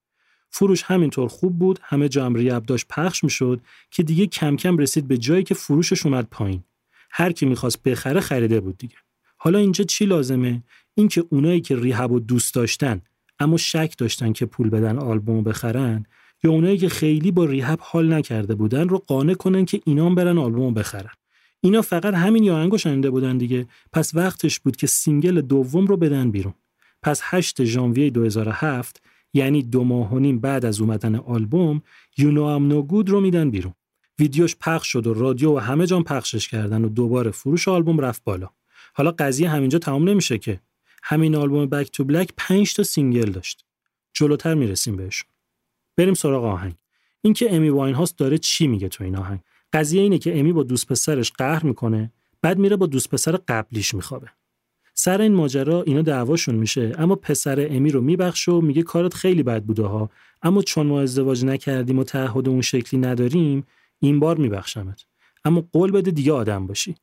[0.50, 1.80] فروش همینطور خوب بود.
[1.84, 5.54] همه جا هم Rehab داشت پخش می‌شد که دیگه کم کم رسید به جایی که
[5.54, 6.64] فروشش اومد پایین.
[7.12, 8.96] هر کی می‌خواست بخره خریده بود دیگه.
[9.44, 13.02] حالا اینجا چی لازمه؟ اینکه اونایی که Rehab و دوست داشتن
[13.40, 16.06] اما شک داشتن که پول بدن آلبوم بخرن
[16.44, 20.16] یا اونایی که خیلی با Rehab حال نکرده بودن رو قانع کنن که اینا هم
[20.16, 21.10] برن آلبوم بخرن.
[21.62, 23.68] اینا فقط همینو شنیده بودن دیگه.
[23.94, 26.54] پس وقتش بود که single دوم رو بدن بیرون.
[27.02, 29.02] پس 8 ژانویه 2007
[29.34, 31.82] یعنی دو ماه و نیم بعد از اومدن آلبوم
[32.18, 33.74] You Know I'm No Good رو میدن بیرون.
[34.20, 38.24] ویدیوش پخش شد و رادیو و همه جا پخشش کردن و دوباره فروش آلبوم رفت
[38.24, 38.50] بالا.
[38.94, 40.60] حالا قضیه همینجا تمام نمیشه که.
[41.04, 43.66] همین آلبوم Back to Black 5 تا single داشت.
[44.14, 45.30] جلوتر می‌رسیم بهشون.
[45.98, 46.76] بریم سراغ آهنگ.
[47.22, 49.40] اینکه امی واین هاوس داره چی میگه تو این آهنگ؟
[49.74, 53.94] قضیه اینه که امی با دوست پسرش قهر می‌کنه بعد میره با دوست پسر قبلیش
[53.94, 54.28] میخوابه.
[54.94, 59.44] سر این ماجرا اینا دعواشون میشه اما پسر امی رو میبخشه و میگه کارت خیلی
[59.44, 60.10] بد بوده ها.
[60.42, 63.66] اما چون ما ازدواج نکردیم و تعهد اون شکلی نداریم
[64.00, 65.06] این بار میبخشمت.
[65.46, 66.96] اما قول بده دیگه آدم باشی.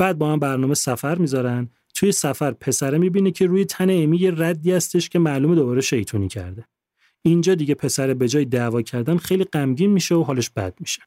[0.00, 1.68] بعد با هم برنامه سفر می‌ذارن.
[1.94, 6.28] توی سفر پسره می‌بینه که روی تن امی یه ردی هستش که معلومه دوباره شیطونی
[6.28, 6.64] کرده.
[7.22, 11.02] اینجا دیگه پسر به جای دعوا کردن خیلی غمگین میشه و حالش بد میشه.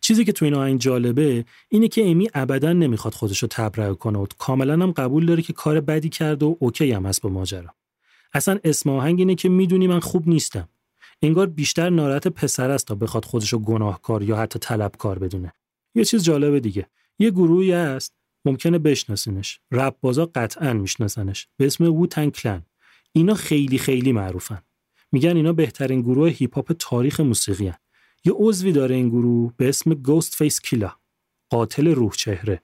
[0.00, 4.18] چیزی که تو این آهنگ جالبه اینه که امی ابدا نمی‌خواد خودش رو تبرئه کنه
[4.18, 7.74] و کاملا هم قبول داره که کار بدی کرده و اوکی هم هست با ماجرا.
[8.32, 10.68] اصلا اسم آهنگ اینه که می‌دونی من خوب نیستم.
[11.22, 15.52] انگار بیشتر ناراحت پسره است تا بخواد خودش رو گناهکار یا حتی طلبکار بدونه.
[15.94, 16.86] یه چیز جالبه دیگه.
[17.18, 19.60] یه گروهی هست ممکنه بشناسینش.
[19.70, 21.48] رپ بازا قطعا میشناسنش.
[21.56, 22.62] به اسم Wu-Tang Clan.
[23.12, 24.62] اینا خیلی خیلی معروفن.
[25.12, 27.78] میگن اینا بهترین گروه هیپ هاپ تاریخ موسیقی هن.
[28.24, 30.92] یه عضوی داره این گروه به اسم گوست فیس کیلا
[31.50, 32.62] قاتل روح چهره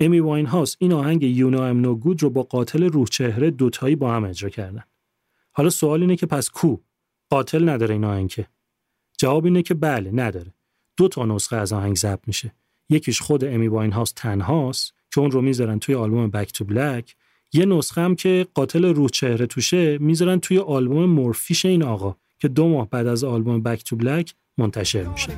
[0.00, 3.50] امی واین هاوس این آهنگ You Know I'm No Good رو با قاتل روح چهره
[3.50, 4.84] دوتایی با هم اجرا کردن.
[5.52, 6.76] حالا سوال اینه که پس کو؟
[7.30, 8.44] قاتل نداره این آهنگ
[9.18, 10.54] جواب اینه که بله نداره.
[10.96, 12.54] دو تا نسخه از آهنگ ضبط میشه.
[12.88, 17.16] یکیش خود امی واین هاوس تنهاست که اون رو می‌ذارن توی آلبوم بک تو بلک
[17.52, 22.48] یه نسخه هم که قاتل روح چهره توشه می‌ذارن توی آلبوم مورفیش این آقا که
[22.48, 25.32] دو ماه بعد از آلبوم بک تو بلک منتشر میشه.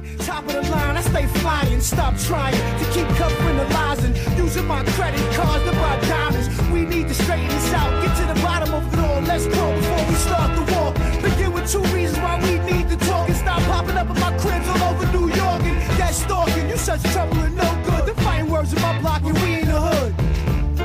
[16.27, 16.67] Stalking.
[16.73, 18.03] You such trouble and no good.
[18.09, 20.13] The fighting words in my block and we in the hood.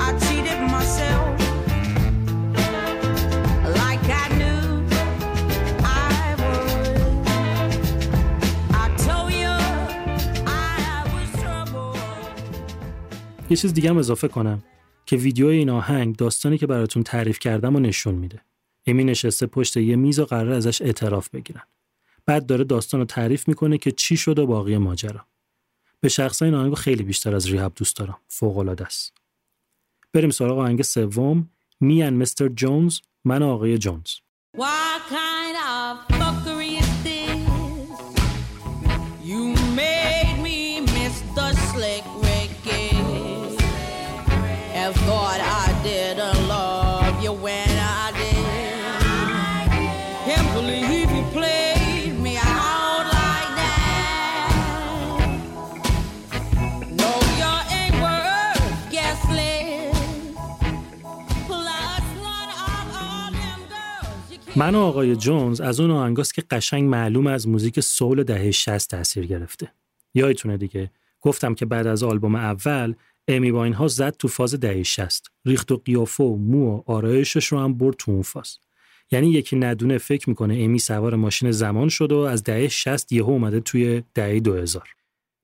[0.06, 1.28] I cheated myself
[3.80, 4.64] like I knew
[6.10, 7.00] I would.
[8.84, 9.54] I told you
[10.68, 10.70] I
[11.14, 11.98] was trouble.
[13.50, 14.64] یه چیز دیگه هم اضافه کنم
[15.06, 18.42] که ویدیو این آهنگ داستانی که براتون تعریف کردم و نشون میده.
[18.88, 21.62] امی نشسته پشت یه میز و قرار ازش اعتراف بگیرن.
[22.26, 25.26] بعد داره داستان رو تعریف می‌کنه که چی شد و باقی ماجرا.
[26.02, 28.18] به شخصا این آهنگو خیلی بیشتر از ریهب دوست دارم.
[28.28, 29.14] فوق العاده است.
[30.14, 34.12] بریم سراغ آهنگ سوم می and مستر جونز من آقای جونز.
[34.58, 36.11] What kind of
[64.56, 68.90] من و آقای جونز از اون آهنگاست که قشنگ معلوم از موزیک سول دهه 60
[68.90, 69.72] تاثیر گرفته.
[70.14, 72.94] یادتونه دیگه؟ گفتم که بعد از آلبوم اول
[73.28, 77.46] امی واین ها زد تو فاز دهه 60 ریخت و قیافه و مو و آرایشش
[77.46, 78.58] رو هم برد تو اون فاز.
[79.12, 83.30] یعنی یکی ندونه فکر می‌کنه امی سوار ماشین زمان شد و از دهه 60 یهو
[83.30, 84.90] اومده توی دهه 2000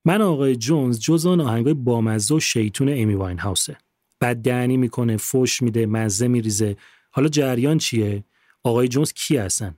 [0.06, 3.78] من آقای جونز جز اون آهنگای بامزه و شیطون امی واین هاوسه
[4.20, 6.76] بعد دهنی می‌کنه فوش میده مزه میریزه.
[7.12, 8.24] حالا جریان چیه؟
[8.68, 9.76] آقای جونز کی هستن؟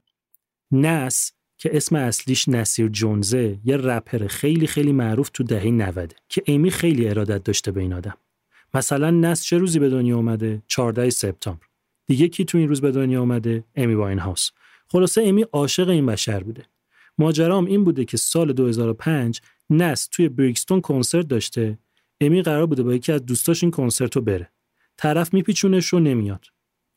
[0.71, 6.43] نس که اسم اصلیش نصیر جونزه یه رپر خیلی خیلی معروف تو دهه 90 که
[6.45, 8.17] ایمی خیلی ارادت داشته به این آدم.
[8.73, 11.65] مثلا نس چه روزی به دنیا اومده؟ 14 سپتامبر.
[12.08, 14.49] دیگه کی تو این روز به دنیا اومده؟ امی واین هاوس
[14.88, 16.65] خلاصه امی عاشق این بشر بوده.
[17.17, 21.78] ماجرام این بوده که سال 2005 نس توی بریکستون کنسرت داشته.
[22.21, 24.52] امی قرار بوده با یکی از دوستاش این کنسرت رو بره.
[24.97, 26.45] طرف میپیچونتش و نمیاد.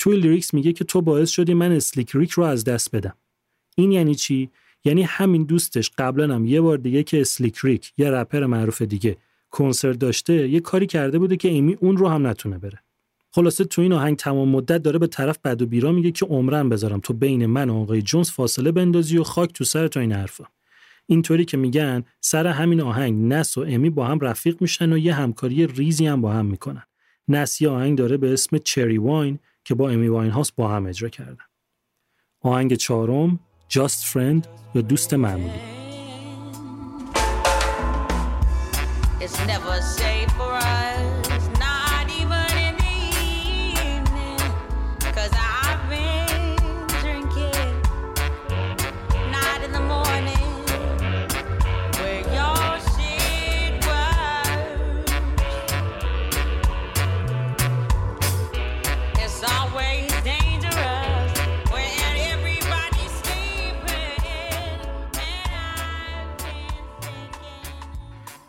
[0.02, 3.14] توی lyrics میگه که تو باعث شدی من اسلیک ریک رو از دست بدم.
[3.76, 4.50] این یعنی چی؟
[4.84, 9.16] یعنی همین دوستش قبلا هم یه بار دیگه که اسلیک ریک یه رپر معروف دیگه
[9.50, 12.78] کنسرت داشته یه کاری کرده بوده که ایمی اون رو هم نتونه بره.
[13.30, 16.68] خلاصه تو این آهنگ تمام مدت داره به طرف بد و بیراه میگه که عمرا
[16.68, 20.12] بذارم تو بین من و آقای جونز فاصله بندازی و خاک تو سرت و این
[20.12, 20.44] حرفا.
[21.06, 25.14] اینطوری که میگن سر همین آهنگ نس و امی با هم رفیق میشن و یه
[25.14, 26.82] همکاری ریزی هم با هم می‌کنن.
[27.28, 30.86] نس یه آهنگ داره به اسم چری واین که با امی واین هاست با هم
[30.86, 31.44] اجرا کردن.
[32.40, 35.60] آهنگ چهارم جاست فرند یا دوست معمولی.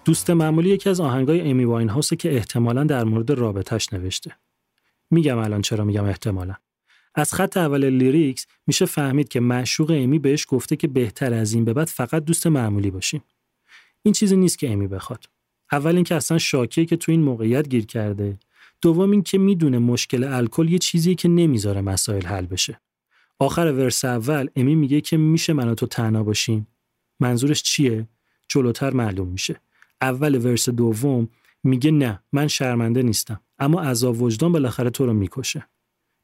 [0.05, 4.35] دوست معمولی یکی از آهنگای امی واین هاست که احتمالا در مورد رابطش نوشته.
[5.11, 6.55] میگم الان چرا میگم احتمالا.
[7.15, 11.65] از خط اول لیریکس میشه فهمید که معشوق امی بهش گفته که بهتر از این
[11.65, 13.23] به بعد فقط دوست معمولی باشیم.
[14.03, 15.25] این چیزی نیست که امی بخواد.
[15.71, 18.37] اول اینکه اصلا شاکیه که تو این موقعیت گیر کرده.
[18.81, 22.81] دوم اینکه می‌دونه مشکل الکل یه چیزیه که نمی‌ذاره مسائل حل بشه.
[23.39, 26.67] آخر ورس اول امی میگه که میشه من تو تنها باشیم.
[27.19, 28.07] منظورش چیه؟
[28.47, 29.59] جلوتر معلوم میشه.
[30.03, 31.27] اول ورس دوم
[31.63, 33.39] میگه نه من شرمنده نیستم.
[33.59, 35.67] اما عذاب وجدان بالاخره تو رو می‌کشه.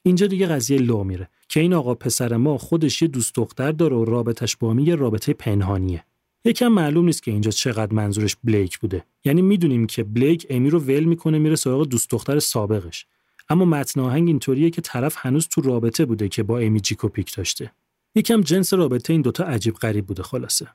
[0.04, 3.96] اینجا دیگه قضیه لو میره که این آقا پسر ما خودش یه دوست دختر داره
[3.96, 6.04] و رابطش با امی یه رابطه پنهانیه.
[6.46, 9.06] یکم معلوم نیست که اینجا چقدر منظورش بلیک بوده.
[9.26, 13.06] یعنی می‌دونیم که بلیک امی رو ول می‌کنه میره سراغ دوست دختر سابقش.
[13.50, 17.36] اما متن آهنگ اینطوریه که طرف هنوز تو رابطه بوده که با امی جیکو پیک
[17.36, 17.72] داشته.
[18.16, 20.68] یکم جنس رابطه این دوتا عجیب غریب بوده خلاصه.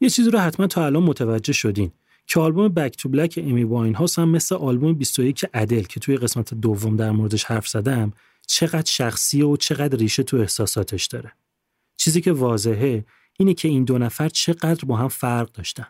[0.00, 1.90] یه چیزی رو حتما تا الان متوجه شدین.
[2.28, 6.16] که آلبوم بک تو بلک امی واین هاست هم مثل آلبوم 21 ادل که توی
[6.16, 8.12] قسمت دوم در موردش حرف زدم
[8.46, 11.32] چقدر شخصیه و چقدر ریشه تو احساساتش داره.
[11.96, 13.04] چیزی که واضحه
[13.38, 15.86] اینه که این دو نفر چقدر با هم فرق داشتن.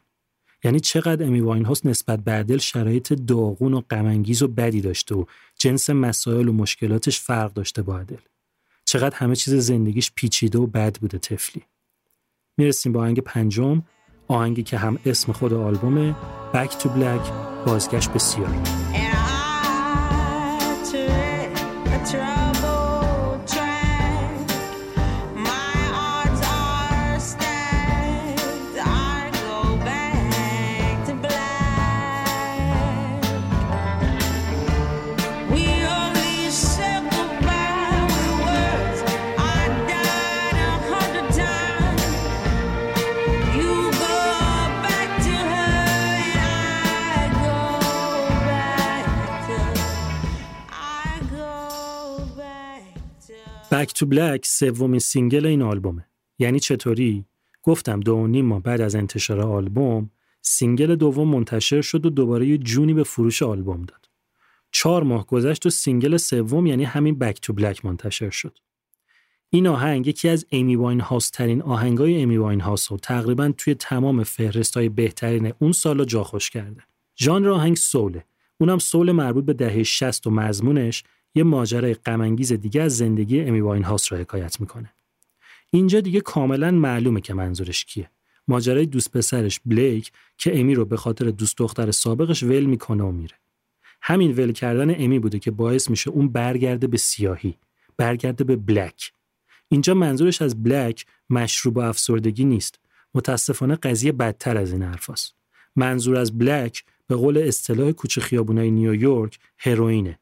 [0.65, 5.15] یعنی چقدر امی واین هاست نسبت به ادل شرایط داغون و غمانگیز و بدی داشته
[5.15, 5.25] و
[5.59, 8.17] جنس مسائل و مشکلاتش فرق داشته با ادل
[8.85, 11.63] چقدر همه چیز زندگیش پیچیده و بد بوده تفلی
[12.57, 13.83] می‌رسیم به آهنگ پنجم.
[14.29, 16.15] آهنگی که هم اسم خود آلبومه
[16.53, 17.31] Back to Black
[17.67, 18.63] بازگشت به سیاهی.
[53.79, 56.07] Back to Black سومین single این آلبومه.
[56.39, 57.25] یعنی چطوری؟
[57.63, 60.11] گفتم دو نیم ماه بعد از انتشار آلبوم
[60.43, 64.09] single دوم منتشر شد و دوباره یه جونی به فروش آلبوم داد.
[64.71, 68.59] چهار ماه گذشت و single سوم یعنی همین Back to Black منتشر شد.
[69.51, 73.75] این آهنگ یکی از امی واین هاوس ترین آهنگای امی واین هاوس و تقریبا توی
[73.75, 76.83] تمام فهرست های بهترین اون سالا جا خوش کرده.
[77.19, 78.25] ژانر آهنگ soul ه.
[78.61, 81.05] اونم soul مربوط به دهه 60 و مضمونش.
[81.39, 84.93] یه ماجرای غم دیگه از زندگی امی واین هاوس رو حکایت می‌کنه.
[85.71, 88.11] اینجا دیگه کاملا معلومه که منظورش کیه.
[88.49, 93.11] ماجرای دوست پسرش بلیک که امی رو به خاطر دوست دختر سابقش ول می‌کنه و
[93.13, 93.35] میره.
[94.03, 97.55] همین ول کردن امی بوده که باعث میشه اون برگرده به سیاهی
[97.97, 99.13] برگرده به بلک.
[99.69, 102.79] اینجا منظورش از بلک مشروب و افسردگی نیست.
[103.15, 105.35] متاسفانه قضیه بدتر از این حرفاست
[105.77, 110.19] منظور از بلک به قول اصطلاح کوچه خیابونای نیویورک هروئینه.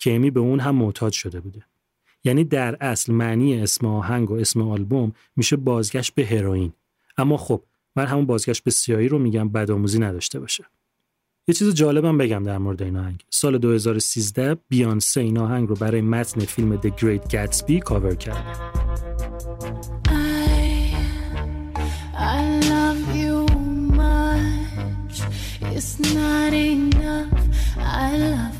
[0.00, 1.64] که امی به اون هم معتاد شده بوده.
[2.24, 6.72] یعنی در اصل معنی اسم آهنگ و اسم آلبوم میشه بازگشت به هروئین.
[7.16, 7.62] اما خب
[7.96, 10.64] من همون بازگشت به سیاهی رو میگم بدآموزی نداشته باشه.
[11.48, 13.24] یه چیز جالبم بگم در مورد این آهنگ.
[13.30, 18.40] سال 2013 بیانسه این آهنگ رو برای متن فیلم The Great Gatsby کاور کرده
[28.02, 28.59] I love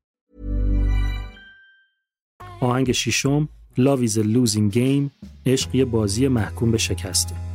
[2.61, 5.09] آهنگ ششم Love is a losing game
[5.45, 7.50] عشق یه بازی محکوم به شکسته.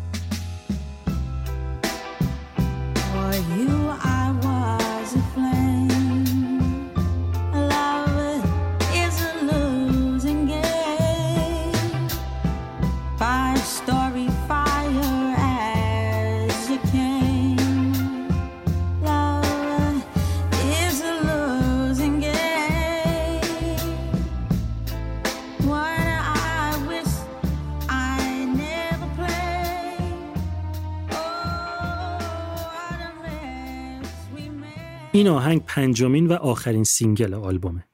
[35.27, 37.85] این آهنگ پنجمین و آخرین single آلبومه.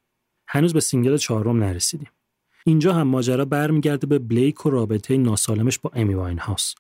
[0.47, 2.09] هنوز به single چهارم نرسیدیم.
[2.65, 6.75] اینجا هم ماجرا برمیگرده به بلیک و رابطه ناسالمش با امی واین هاوس.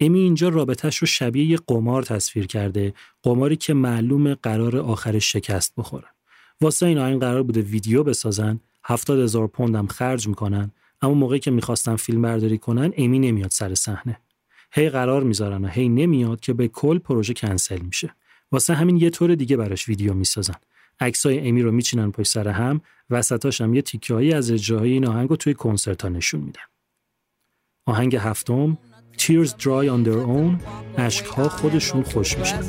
[0.00, 5.72] امی اینجا رابطهش رو شبیه یه قمار تصویر کرده، قماری که معلومه قراره آخرش شکست
[5.76, 6.06] بخوره.
[6.60, 10.70] واسه این آهنگ قرار بوده ویدیو بسازن، هفتاد هزار پوند هم خرج می‌کنن،
[11.02, 14.20] اما موقعی که می‌خواستن فیلم برداری کنن امی نمیاد سر صحنه.
[14.72, 18.14] هی قرار می‌ذارن و هی نمیاد که به کل پروژه کنسل میشه.
[18.52, 20.54] واسه همین یه طور دیگه براش ویدیو می‌سازن.
[21.00, 22.80] عکسای امی رو میچینن پشت سر هم،
[23.10, 26.60] وسطاش هم یه تیکه‌هایی از اجراهای این آهنگ رو توی کنسرت ها نشون میدن.
[27.86, 28.78] آهنگ هفتم
[29.18, 30.60] Tears Dry on Their Own
[30.98, 32.60] اشکها خودشون خوش میشن.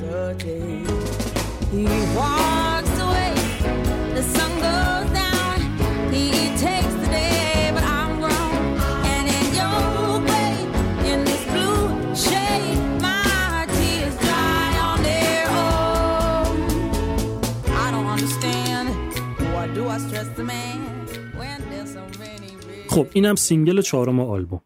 [22.95, 24.61] خب اینم single چهارم آلبوم.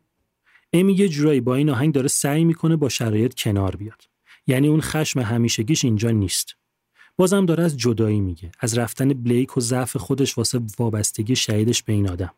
[0.73, 4.01] امی یه جورایی با این آهنگ داره سعی می‌کنه با شرایط کنار بیاد.
[4.47, 6.55] یعنی اون خشم همیشگیش اینجا نیست.
[7.17, 11.93] بازم داره از جدایی میگه، از رفتن بلیک و ضعف خودش واسه وابستگی شدیدش به
[11.93, 12.34] این آدم.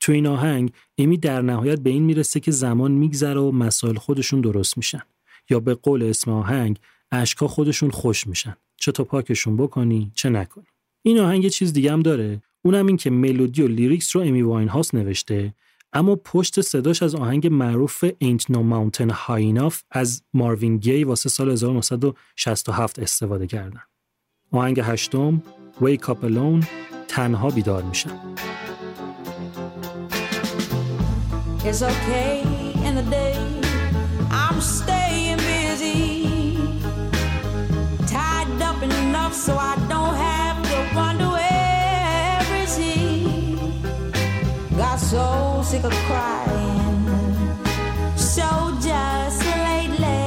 [0.00, 4.40] تو این آهنگ امی در نهایت به این می‌رسه که زمان میگذره و مسائل خودشون
[4.40, 5.02] درست میشن.
[5.50, 6.78] یا به قول اسم آهنگ
[7.12, 8.56] اشکا خودشون خشک میشن.
[8.76, 10.66] چه تا پاکشون بکنی چه نکنی.
[11.02, 12.42] این آهنگ چیز دیگه هم داره.
[12.66, 15.54] اونم این که ملودی و لیریکس رو امی واین هاست نوشته
[15.92, 21.28] اما پشت صداش از آهنگ معروف Ain't No Mountain High Enough از ماروین گی واسه
[21.28, 23.80] سال 1967 استفاده کردن.
[24.52, 25.42] آهنگ هشتم
[25.80, 26.66] Wake Up Alone
[27.08, 28.20] تنها بیدار میشن.
[31.64, 32.42] It's okay
[32.86, 33.38] in the day.
[34.42, 36.04] I'm staying busy.
[38.12, 39.85] Tied up enough so I
[45.10, 46.98] so sick of crying.
[48.34, 48.48] So
[48.88, 50.26] just lately.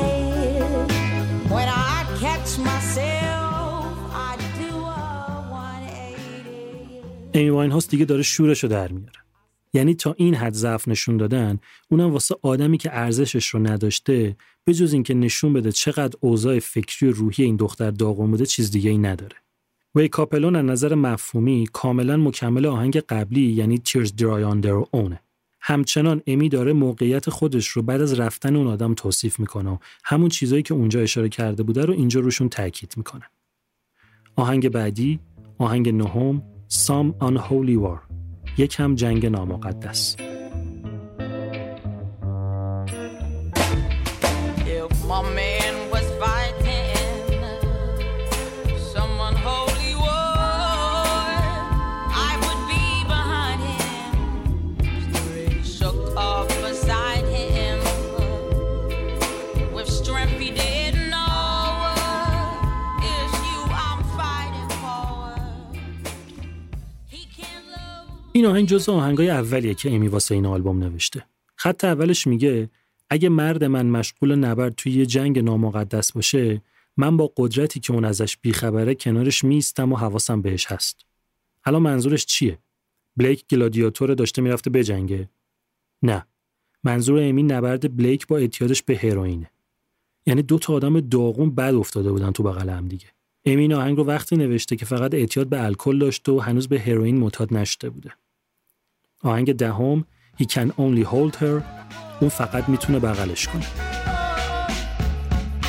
[1.53, 3.91] When I catch myself,
[4.29, 5.03] I do a
[5.49, 7.33] 180.
[7.33, 9.19] امی واین هاست دیگه داره شورش رو در میاره.
[9.73, 11.59] یعنی تا این حد ضعف نشون دادن
[11.91, 17.09] اونم واسه آدمی که ارزشش رو نداشته به جز اینکه نشون بده چقدر اوضاع فکری
[17.09, 19.35] و روحی این دختر داغون بوده چیز دیگه ای نداره.
[19.95, 25.15] وی کاپلون از نظر مفهومی کاملا مکمل آهنگ قبلی یعنی Tears Dry on Their Own.
[25.61, 30.29] همچنان امی داره موقعیت خودش رو بعد از رفتن اون آدم توصیف می‌کنه و همون
[30.29, 33.25] چیزایی که اونجا اشاره کرده بوده رو اینجا روشون تاکید می‌کنه.
[34.35, 35.19] آهنگ بعدی،
[35.57, 37.99] آهنگ نهم، Some Unholy War
[38.57, 40.15] یک هم jang نامقدس.
[68.33, 71.25] این آهنگ جزو آهنگای اولیه که امی واسه این آلبوم نوشته.
[71.55, 72.69] خط اولش میگه
[73.09, 76.61] اگه مرد من مشغول نبرد توی یه جنگ نامقدس باشه
[76.97, 81.05] من با قدرتی که اون ازش بیخبره کنارش میستم و حواسم بهش هست.
[81.65, 82.59] الان منظورش چیه؟
[83.17, 85.29] بلیک گلادیاتور داشته می‌رفته بجنگه
[86.01, 86.25] نه.
[86.83, 89.51] منظور امی نبرد بلیک با اعتیادش به هروئینه.
[90.25, 93.07] یعنی دو تا آدم داغون بد افتاده بودن تو بغل هم دیگه.
[93.53, 97.17] امی آهنگ رو وقتی نوشته که فقط اعتیاد به الکل داشته و هنوز به هروئین
[97.17, 98.13] معتاد نشده بوده.
[99.23, 100.05] آهنگ دهم
[100.41, 101.63] He can only hold her
[102.21, 103.65] اون فقط می‌تونه بغلش کنه.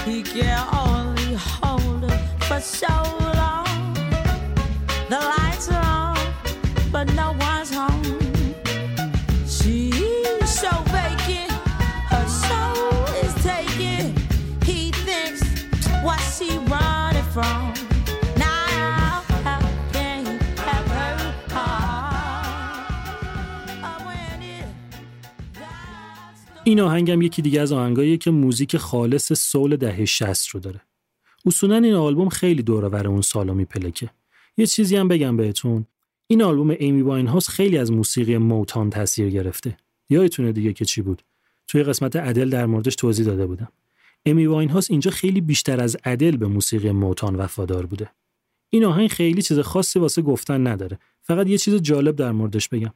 [0.06, 2.18] He can only hold her
[2.48, 2.89] for
[26.70, 30.80] این آهنگم یکی دیگه از آهنگاییه که موزیک خالص سول دهه 60 رو داره.
[31.46, 34.10] اصولا این آلبوم خیلی دوره بر اون سالا میپلکه.
[34.56, 35.86] یه چیزی هم بگم بهتون.
[36.26, 39.76] این آلبوم ایمی واین هاوس خیلی از موسیقی موتان تاثیر گرفته.
[40.10, 41.22] یادتونه دیگه که چی بود؟
[41.68, 43.68] توی قسمت ادل در موردش توضیح داده بودم.
[44.26, 48.10] امی هاوس اینجا خیلی بیشتر از ادل به موسیقی موتان وفادار بوده.
[48.68, 50.98] این آهنگ خیلی چیز خاصی واسه گفتن نداره.
[51.22, 52.92] فقط یه چیز جالب در موردش بگم.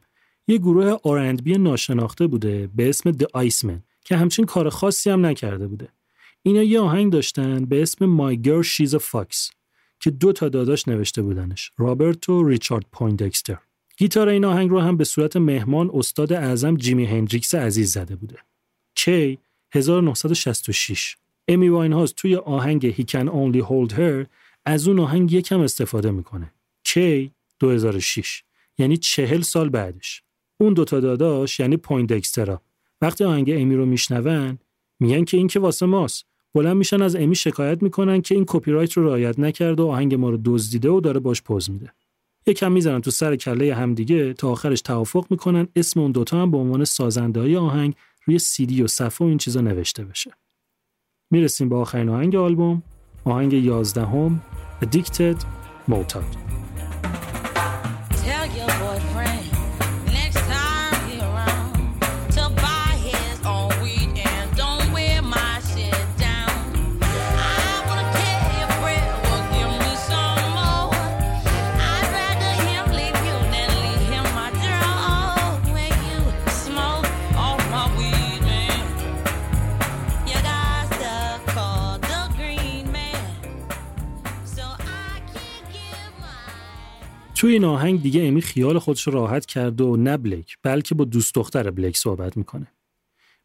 [0.49, 5.67] یه گروه R&B ناشناخته بوده به اسم The Icemen که همچین کار خاصی هم نکرده
[5.67, 5.89] بوده.
[6.43, 9.51] اینا یه آهنگ داشتن به اسم My Girl She's a Fox
[10.01, 13.59] که دو تا داداش نوشته بودنش رابرت و ریچارد پویندکستر.
[13.97, 18.39] گیتار این آهنگ رو هم به صورت مهمان استاد اعظم جیمی هندریکس عزیز زده بوده.
[18.95, 19.39] کی
[19.73, 21.17] 1966
[21.49, 24.27] امی واینهاوس توی آهنگ He Can Only Hold Her
[24.65, 26.53] از اون آهنگ یکم استفاده می‌کنه.
[26.85, 27.31] کی
[27.61, 28.43] 2006
[28.79, 30.24] یعنی چهل سال بعدش.
[30.61, 32.63] اون دوتا داداش یعنی پویندکسترا
[33.01, 34.59] وقتی آهنگ امی رو میشنون
[35.01, 36.27] میگن که این که واسه ماست.
[36.55, 40.15] بلند میشن از امی شکایت می‌کنن که این کپی رایت رو رعایت نکرده و آهنگ
[40.15, 41.93] ما رو دزدیده و داره باش پز میده.
[42.47, 46.57] یکم می‌زنن تو سر کله همدیگه تا آخرش توافق می‌کنن اسم اون دوتا هم به
[46.57, 47.95] عنوان سازنده های آهنگ
[48.25, 50.31] روی سیدی و صفحه و این چیزا نوشته بشه.
[51.31, 52.83] می‌رسیم به آخرین آهنگ آلبوم
[53.25, 54.43] آهنگ یازدهم
[54.83, 55.45] Addicted
[55.91, 56.44] Motard
[87.55, 91.71] این آهنگ دیگه امی خیال خودش راحت کرده و نه بلیک بلکه با دوست دختر
[91.71, 92.67] بلیک صحبت می‌کنه.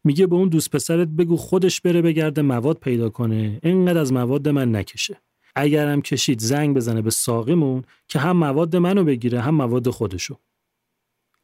[0.04, 4.48] میگه به اون دوست پسرت بگو خودش بره بگرده مواد پیدا کنه اینقدر از مواد
[4.48, 5.16] من نکشه.
[5.54, 10.36] اگر هم کشید زنگ بزنه به ساقیمون که هم مواد منو بگیره هم مواد خودشو.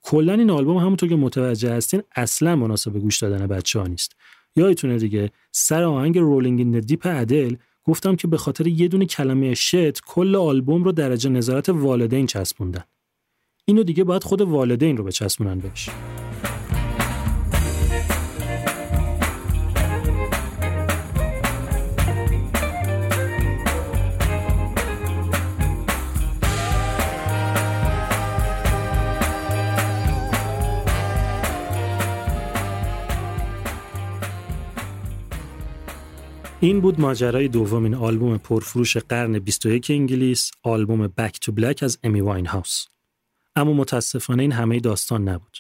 [0.03, 4.17] کلا این آلبوم همونطور که متوجه هستین اصلا مناسب گوش دادن بچه ها نیست.
[4.57, 7.57] یادتونه دیگه سر آهنگ Rolling in the Deep ادل
[7.89, 12.85] گفتم که به خاطر یه دونه کلمه شت کل آلبوم رو درجه نظارت والدین چسبوندن.
[13.65, 15.91] اینو دیگه باید خود والدین رو بچسبونن بهش.
[36.61, 42.21] این بود ماجرای دومین آلبوم پرفروش قرن 21 انگلیس آلبوم بک تو بلک از امی
[42.21, 42.87] واین هاوس
[43.57, 45.59] اما متاسفانه این همه داستان نبود.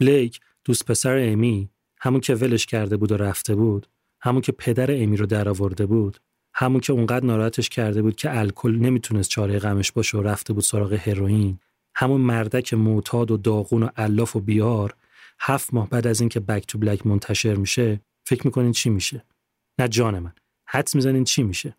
[0.00, 1.68] بلیک دوست پسر امی
[2.00, 3.86] همون که ولش کرده بود و رفته بود
[4.20, 6.18] همون که پدر امی رو درآورده بود
[6.54, 10.64] همون که اونقدر ناراحتش کرده بود که الکل نمی‌تونست چاره غمش باشه و رفته بود
[10.64, 11.58] سراغ هروئین
[11.94, 14.94] همون مردک معتاد و داغون و الاف و بیار
[15.40, 19.24] هفت ماه بعد از اینکه بک تو بلک منتشر میشه فکر می‌کنین چی میشه؟
[19.78, 20.32] نه جان من.
[20.66, 21.76] حدس می‌زنین چی میشه؟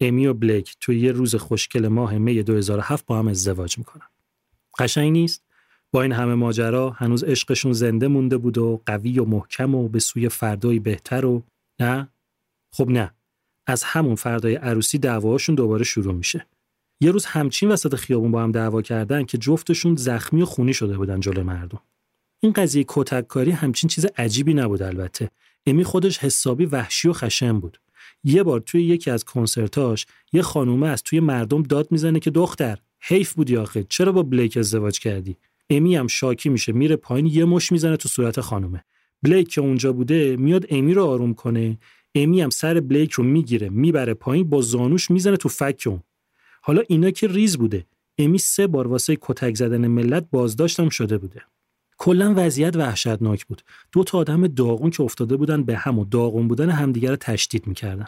[0.00, 4.06] امی و بلیک توی یه روز خوشگل ماه می 2007 با هم ازدواج می‌کنن.
[4.78, 5.44] قشنگ نیست؟
[5.92, 9.98] با این همه ماجرا هنوز عشقشون زنده مونده بود و قوی و محکم و به
[9.98, 11.42] سوی فردایی بهتر و
[11.80, 12.08] نه؟
[12.72, 13.14] خب نه.
[13.66, 16.46] از همون فردای عروسی دعواشون دوباره شروع میشه.
[17.00, 20.96] یه روز همچین وسط خیابون با هم دعوا کردن که جفتشون زخمی و خونی شده
[20.96, 21.80] بودن جلوی مردم.
[22.40, 25.30] این قضیه کتککاری همچین چیز عجیبی نبود البته.
[25.66, 27.80] امی خودش حسابی وحشی و خشن بود.
[28.24, 32.78] یه بار توی یکی از کنسرتاش یه خانومه از توی مردم داد می‌زنه که دختر
[33.00, 35.36] حیف بودی آخه چرا با بلیک ازدواج کردی؟
[35.70, 38.84] امی هم شاکی میشه میره پایین یه مش می‌زنه تو صورت خانومه.
[39.22, 41.78] بلیک که اونجا بوده میاد امی رو آروم کنه
[42.14, 46.02] امی هم سر بلیک رو می‌گیره می‌بره پایین با زانوش می‌زنه تو فک اون.
[46.62, 47.86] حالا اینا که ریز بوده.
[48.18, 51.42] امی سه بار واسه کتک زدن ملت بازداشتم شده بوده.
[51.98, 53.62] کلا وضعیت وحشتناک بود.
[53.92, 57.66] دو تا آدم داغون که افتاده بودن به هم و داغون بودن همدیگه رو تشدید
[57.66, 58.06] می‌کردن.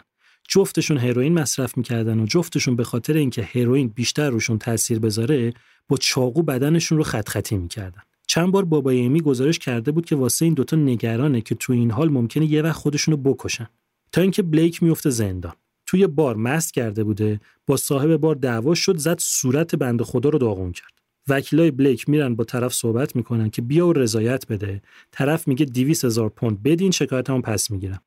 [0.49, 5.53] جفتشون هروئین مصرف می‌کردن و جفتشون به خاطر اینکه هروئین بیشتر روشون تاثیر بذاره
[5.87, 8.01] با چاقو بدنشون رو خط خطی می‌کردن.
[8.27, 11.91] چند بار بابای امی گزارش کرده بود که واسه این دوتا نگرانه که تو این
[11.91, 13.67] حال ممکنه یه وقت خودشون رو بکشن.
[14.11, 15.53] تا اینکه بلیک میفته زندان.
[15.85, 20.39] توی بار مست کرده بوده با صاحب بار دعوا شد زد صورت بنده خدا رو
[20.39, 20.96] داغون کرد.
[21.29, 24.81] وکیلای بلیک میرن با طرف صحبت می‌کنن که بیا و رضایت بده.
[25.11, 28.01] طرف میگه 200 هزار پوند بدین شکایتمو پس می‌گیرم.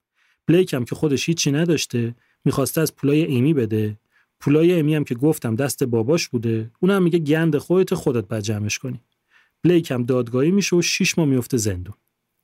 [0.47, 2.15] بلیک هم که خودش هیچی نداشته
[2.45, 3.99] می‌خواسته از پولای ایمی بده.
[4.41, 6.71] پولای ایمی هم که گفتم دست باباش بوده.
[6.81, 9.01] اونم میگه گند خودت خودت بعد جمعش کنی.
[9.63, 11.95] بلیک هم دادگاهی میشه و 6 ماه میفته زندون.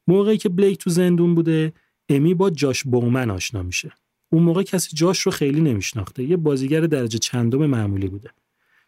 [0.08, 1.72] موقعی که بلیک تو زندون بوده
[2.08, 3.92] امی با جاش بومن آشنا میشه.
[4.32, 6.22] اون موقع کسی جاش رو خیلی نمیشناخته.
[6.24, 8.30] یه بازیگر درجه چندم معمولی بوده.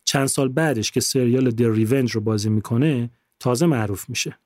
[0.09, 4.38] چند سال بعدش که سریال دی ریونج رو بازی می‌کنه تازه معروف میشه.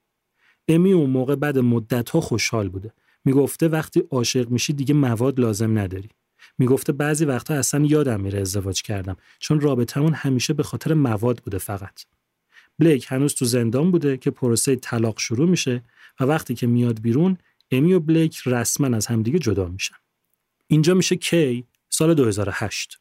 [0.68, 2.92] امی اون موقع بعد مدت ها خوشحال بوده.
[3.24, 6.08] می‌گفته وقتی عاشق میشی دیگه مواد لازم نداری.
[6.58, 9.16] می‌گفته بعضی وقتا اصلا یادم میره ازدواج کردم.
[9.38, 12.04] چون رابطمون همیشه به خاطر مواد بوده فقط.
[12.78, 15.82] بلیک هنوز تو زندان بوده که پروسه طلاق شروع میشه
[16.20, 17.38] و وقتی که میاد بیرون
[17.70, 19.96] امی و بلیک رسما از همدیگه جدا میشن.
[20.66, 22.98] اینجا میشه کی؟ سال 2008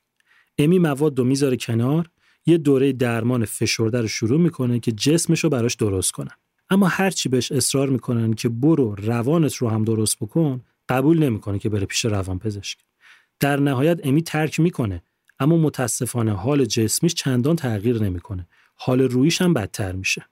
[0.57, 2.09] امی مواد رو می‌ذاره کنار
[2.45, 6.35] یه دوره درمان فشرده رو شروع می‌کنه که جسمش رو براش درست کنن.
[6.69, 11.69] اما هرچی بهش اصرار می‌کنن که برو روانت رو هم درست بکن قبول نمی‌کنه که
[11.69, 12.77] بره پیش روان پزشک
[13.39, 15.03] در نهایت امی ترک می‌کنه
[15.39, 18.47] اما متاسفانه حال جسمیش چندان تغییر نمی‌کنه.
[18.75, 20.25] حال روحیش هم بدتر میشه.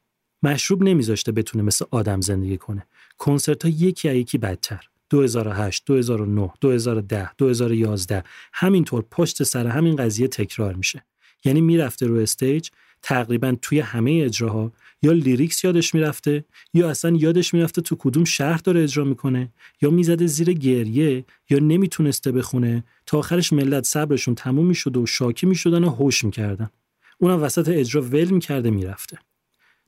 [0.44, 2.86] مشروب نمیذاشته بتونه مثل آدم زندگی کنه.
[3.18, 4.90] کنسرت ها یکی یکی بدتر.
[5.10, 11.06] 2008 2009 2010 2011 همینطور پشت سر همین قضیه تکرار میشه.
[11.46, 12.70] یعنی می‌رفته رو stage
[13.02, 14.72] تقریبا توی همه اجراها.
[15.02, 19.50] یا lyrics یادش می‌رفته یا اصلا یادش می‌رفته تو کدوم شهر داره اجرا می‌کنه
[19.82, 22.84] یا می‌زده زیر گریه یا نمی‌تونسته بخونه.
[23.06, 26.70] تا آخرش ملت صبرشون تموم می‌شده و شاکی می‌شدن و هوش می‌کردن
[27.18, 29.18] اونم وسط اجرا ول می‌کرده می‌رفته.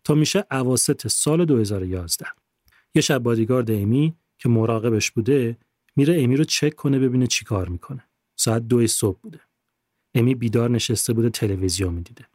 [0.04, 2.26] تا میشه اواسط سال 2011
[2.96, 5.58] یه شب بادیگارد ایمی که مراقبش بوده
[5.96, 8.04] میره ایمی رو چک کنه ببینه چی کار می‌کنه.
[8.36, 9.40] ساعت دو صبح بوده.
[10.16, 12.26] امی بیدار نشسته بوده تلویزیون می‌دیده.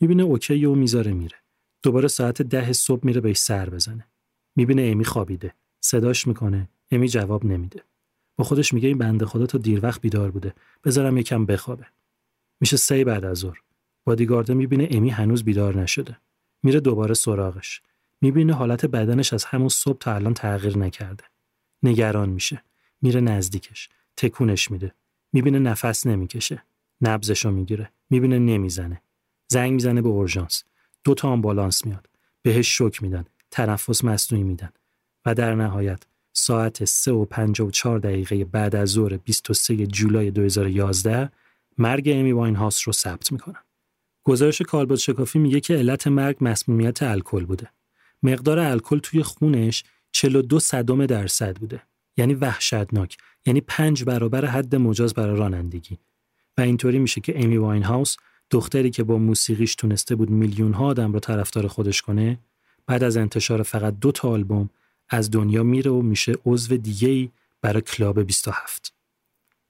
[0.00, 1.36] می‌بینه اوکی و می‌ذاره میره.
[1.82, 4.06] دوباره ساعت ده صبح میره بهش سر بزنه.
[4.56, 5.54] می‌بینه امی خوابیده.
[5.80, 6.68] صداش می‌کنه.
[6.90, 7.82] امی جواب نمیده.
[8.36, 10.54] با خودش میگه این بنده خدا تا دیر وقت بیدار بوده.
[10.84, 11.86] بذارم یکم بخوابه.
[12.60, 13.60] میشه سه بعد از ظهر.
[14.04, 16.16] بادیگارده می‌بینه امی هنوز بیدار نشده.
[16.62, 17.82] میره دوباره سراغش.
[18.20, 21.24] می‌بینه حالت بدنش از همون صبح تا الان تغییر نکرده.
[21.82, 22.62] نگران میشه.
[23.02, 23.88] میره نزدیکش.
[24.16, 24.94] تکونش میده.
[25.32, 26.62] می‌بینه نفس نمی‌کشه.
[27.00, 27.92] نبزشو می‌گیره.
[28.10, 29.02] می‌بینه نمی‌زنه.
[29.48, 30.64] زنگ می‌زنه به اورژانس.
[31.04, 32.08] دو تا آمبولانس میاد.
[32.42, 33.24] بهش شوک میدن.
[33.50, 34.70] تنفس مصنوعی میدن.
[35.26, 41.32] و در نهایت ساعت 3 و 54 دقیقه بعد از ظهر 23 جولای 2011
[41.78, 43.62] مرگ امی واینهاوس رو ثبت می‌کنن.
[44.24, 47.70] گزارش کالبد شکافی میگه که علت مرگ مسمومیت الکل بوده.
[48.22, 51.82] مقدار الکل توی خونش 42 صدم درصد بوده.
[52.16, 53.16] یعنی وحشتناک.
[53.46, 55.98] یعنی پنج برابر حد مجاز برای رانندگی.
[56.58, 58.16] و اینطوری میشه که امی واین هاوس
[58.50, 62.38] دختری که با موسیقیش تونسته بود میلیون ها آدم رو طرفدار خودش کنه
[62.86, 64.70] بعد از انتشار فقط دو تا آلبوم
[65.08, 67.30] از دنیا میره و میشه عضو دیگه ای
[67.62, 68.94] برای club 27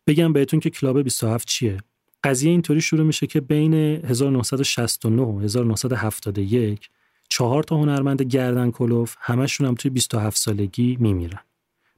[0.06, 1.78] بگم بهتون که club 27 چیه؟
[2.24, 6.90] قضیه اینطوری شروع میشه که بین 1969 و 1971
[7.28, 11.40] چهار تا هنرمند گردن کلفت همشون هم توی 27 سالگی میمیرن.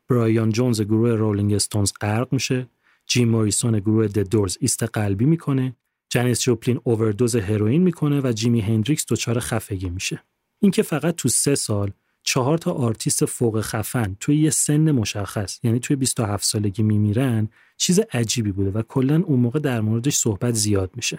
[0.08, 2.66] برایان جونز گروه رولینگ استونز غرق میشه،
[3.08, 5.76] جیم موریسون گروه The Doors ایست قلبی می‌کنه،
[6.08, 10.22] جنیس جوپلین اووردوز هروئین می‌کنه و جیمی هندریکس دچار خفگی میشه.
[10.60, 11.90] این که فقط تو سه سال
[12.22, 18.00] چهار تا آرتیست فوق خفن توی یه سن مشخص یعنی توی 27 سالگی میمیرن چیز
[18.12, 21.18] عجیبی بوده و کلا اون موقع در موردش صحبت زیاد میشه.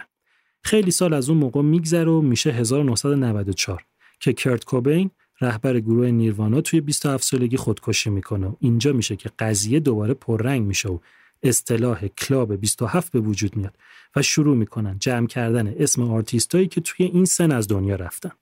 [0.62, 3.84] خیلی سال از اون موقع میگذره و میشه 1994
[4.20, 5.10] که کرت کوبین
[5.40, 10.88] رهبر گروه نیروانا توی 27 سالگی خودکشی می‌کنه اینجا میشه که قضیه دوباره پررنگ میشه
[10.88, 10.98] و
[11.42, 13.76] اصطلاح club 27 به وجود میاد
[14.16, 18.32] و شروع می‌کنن جمع کردن اسم آرتیستایی که توی این سن از دنیا رفتن.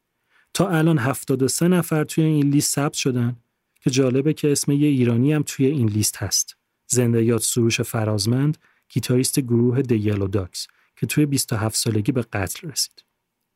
[0.54, 3.36] تا الان 73 نفر توی این لیست ثبت شدن
[3.80, 6.56] که جالبه که اسم یه ایرانی هم توی این لیست هست.
[6.86, 10.66] زنده یاد سروش فرازمند گیتاریست گروه The Yellow Dogs
[10.96, 13.04] که توی 27 سالگی به قتل رسید.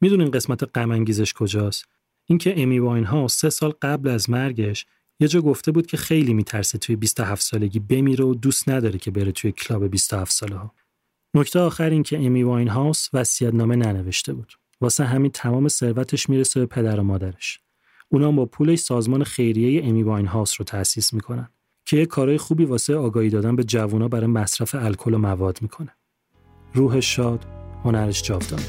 [0.00, 1.84] می‌دونین قسمت غم انگیزش کجاست؟
[2.24, 4.86] اینکه امی واین هاوس سه سال قبل از مرگش
[5.22, 9.10] یه جا گفته بود که خیلی میترسه توی 27 سالگی بمیره و دوست نداره که
[9.10, 10.74] بره توی club 27 ساله ها.
[11.34, 13.08] نکته آخر این که امی واین هاوس
[13.42, 14.52] نامه ننوشته بود.
[14.80, 17.60] واسه همین تمام ثروتش می‌رسه به پدر و مادرش.
[18.08, 21.48] اونا با پولش سازمان خیریه امی واین هاوس رو تأسیس می‌کنن
[21.84, 25.96] که یه کارهای خوبی واسه آگاهی دادن به جوونا برای مصرف الکل و مواد می‌کنه.
[26.74, 27.46] روح شاد،
[27.84, 28.62] هنرش جاودانه.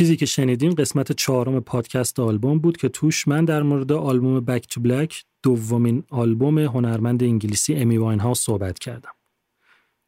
[0.00, 4.68] چیزی که شنیدین قسمت چهارم پادکست آلبوم بود که توش من در مورد آلبوم بک
[4.68, 9.10] تو بلک دومین آلبوم هنرمند انگلیسی امی واین ها صحبت کردم.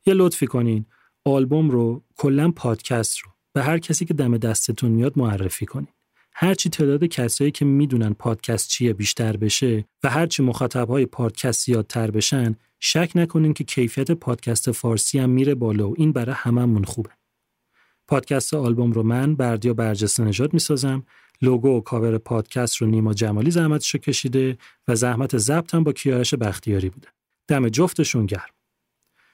[0.06, 0.84] یه لطفی کنین
[1.24, 5.92] آلبوم رو کلا پادکست رو به هر کسی که دم دستتون میاد معرفی کنین.
[6.32, 12.56] هرچی تعداد کسایی که می‌دونن پادکست چیه بیشتر بشه و هرچی مخاطبهای پادکست زیادتر بشن
[12.80, 17.10] شک نکنین که کیفیت پادکست فارسی هم میره بالا و این برای هممون خوبه.
[18.08, 21.02] پادکست آلبوم رو من بردیا برجسته نژاد می‌سازم
[21.42, 25.92] لوگو و کاور پادکست رو نیما جمالی زحمتش رو کشیده و زحمت ضبط هم با
[25.92, 27.08] کیارش بختیاری بوده
[27.48, 28.48] دم جفتشون گرم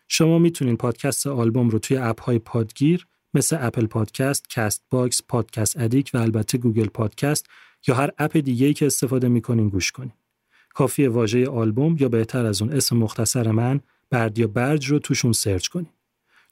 [0.08, 6.10] شما می‌تونین پادکست آلبوم رو توی app های پادگیر مثل Apple Podcast، Castbox، Podcast Addict
[6.14, 7.46] و البته Google Podcast
[7.88, 10.12] یا هر app دیگه‌ای که استفاده می‌کنین گوش کنین.
[10.74, 15.68] کافیه واژه آلبوم یا بهتر از اون اسم مختصر من بردیا برج رو توشون search
[15.68, 15.88] کنین.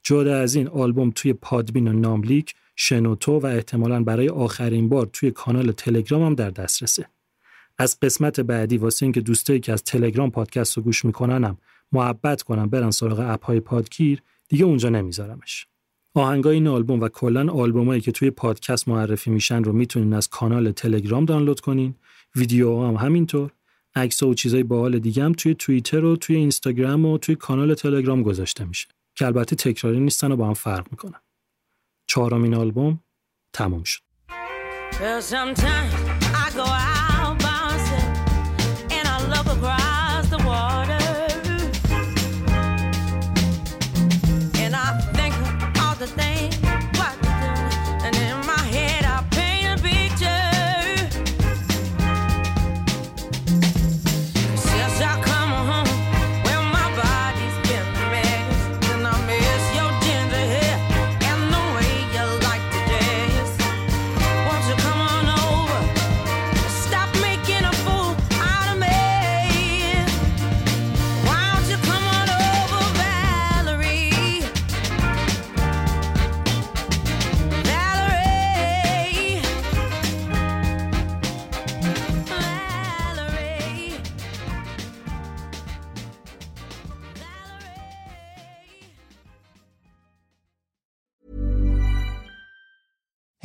[0.07, 5.31] جدا از این آلبوم توی پادبین و ناملیک، شنوتو و احتمالاً برای آخرین بار توی
[5.31, 7.05] کانال تلگرام هم در دسترسه.
[7.77, 11.57] از قسمت بعدی واسه اینکه دوستایی که از تلگرام پادکست رو گوش میکنن هم
[11.91, 15.67] محبت کنم برن سراغ app های پادگیر دیگه اونجا نمیذارمش.
[16.13, 20.71] آهنگای این آلبوم و کلا آلبومایی که توی پادکست معرفی میشن رو می‌تونین از کانال
[20.71, 21.95] تلگرام دانلود کنین
[22.35, 23.51] ویدیو هم همینطور
[23.95, 28.23] عکس و چیزای باحال دیگه هم توی توییتر و توی اینستاگرام و توی کانال تلگرام
[28.23, 31.21] گذاشته میشه که البته تکراری نیستن و با هم فرق می‌کنن.
[32.07, 33.03] چهارمین آلبوم
[33.53, 34.01] تموم شد.